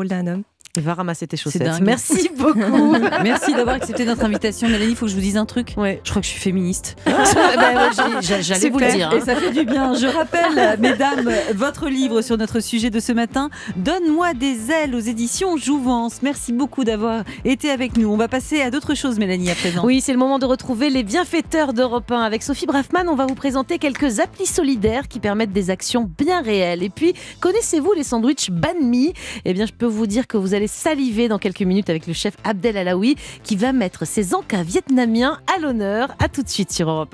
d'un 0.08 0.26
homme. 0.26 0.44
Il 0.76 0.82
va 0.82 0.94
ramasser 0.94 1.26
tes 1.26 1.36
chaussettes. 1.36 1.80
Merci 1.80 2.30
beaucoup. 2.38 2.96
Merci 3.22 3.54
d'avoir 3.54 3.76
accepté 3.76 4.04
notre 4.04 4.24
invitation. 4.24 4.68
Mélanie, 4.68 4.92
il 4.92 4.96
faut 4.96 5.06
que 5.06 5.10
je 5.10 5.16
vous 5.16 5.22
dise 5.22 5.36
un 5.36 5.46
truc. 5.46 5.74
Ouais. 5.76 6.00
Je 6.04 6.10
crois 6.10 6.20
que 6.20 6.26
je 6.26 6.32
suis 6.32 6.40
féministe. 6.40 6.96
Ben 7.54 7.90
j'allais 8.20 8.70
vous 8.70 8.78
le 8.78 8.92
dire. 8.92 9.10
Hein. 9.10 9.16
Et 9.16 9.20
ça 9.20 9.36
fait 9.36 9.50
du 9.50 9.64
bien. 9.64 9.94
Je 9.94 10.06
rappelle, 10.06 10.78
mesdames, 10.80 11.30
votre 11.54 11.88
livre 11.88 12.20
sur 12.22 12.36
notre 12.36 12.60
sujet 12.60 12.90
de 12.90 13.00
ce 13.00 13.12
matin, 13.12 13.50
Donne-moi 13.76 14.34
des 14.34 14.70
ailes 14.70 14.94
aux 14.94 15.00
éditions 15.00 15.56
Jouvence. 15.56 16.22
Merci 16.22 16.52
beaucoup 16.52 16.84
d'avoir 16.84 17.24
été 17.44 17.70
avec 17.70 17.96
nous. 17.96 18.08
On 18.08 18.16
va 18.16 18.28
passer 18.28 18.60
à 18.60 18.70
d'autres 18.70 18.94
choses, 18.94 19.18
Mélanie, 19.18 19.50
à 19.50 19.54
présent. 19.54 19.84
Oui, 19.84 20.00
c'est 20.00 20.12
le 20.12 20.18
moment 20.18 20.38
de 20.38 20.46
retrouver 20.46 20.90
les 20.90 21.02
bienfaiteurs 21.02 21.72
d'Europe 21.72 22.10
1. 22.10 22.20
Avec 22.20 22.42
Sophie 22.42 22.66
Braffman, 22.66 23.08
on 23.08 23.14
va 23.14 23.26
vous 23.26 23.34
présenter 23.34 23.78
quelques 23.78 24.20
applis 24.20 24.46
solidaires 24.46 25.08
qui 25.08 25.20
permettent 25.20 25.52
des 25.52 25.70
actions 25.70 26.10
bien 26.18 26.42
réelles. 26.42 26.82
Et 26.82 26.90
puis, 26.90 27.14
connaissez-vous 27.40 27.92
les 27.92 28.04
sandwichs 28.04 28.50
Banmi 28.50 29.12
Eh 29.44 29.54
bien, 29.54 29.66
je 29.66 29.72
peux 29.72 29.86
vous 29.86 30.06
dire 30.06 30.26
que 30.26 30.36
vous 30.36 30.54
saliver 30.66 31.28
dans 31.28 31.38
quelques 31.38 31.62
minutes 31.62 31.90
avec 31.90 32.06
le 32.06 32.12
chef 32.12 32.34
Abdel 32.44 32.76
Alaoui 32.76 33.16
qui 33.42 33.56
va 33.56 33.72
mettre 33.72 34.06
ses 34.06 34.34
encas 34.34 34.62
vietnamiens 34.62 35.40
à 35.54 35.60
l'honneur. 35.60 36.14
À 36.18 36.28
tout 36.28 36.42
de 36.42 36.48
suite 36.48 36.72
sur 36.72 36.88
Europe 36.88 37.10
1. 37.10 37.12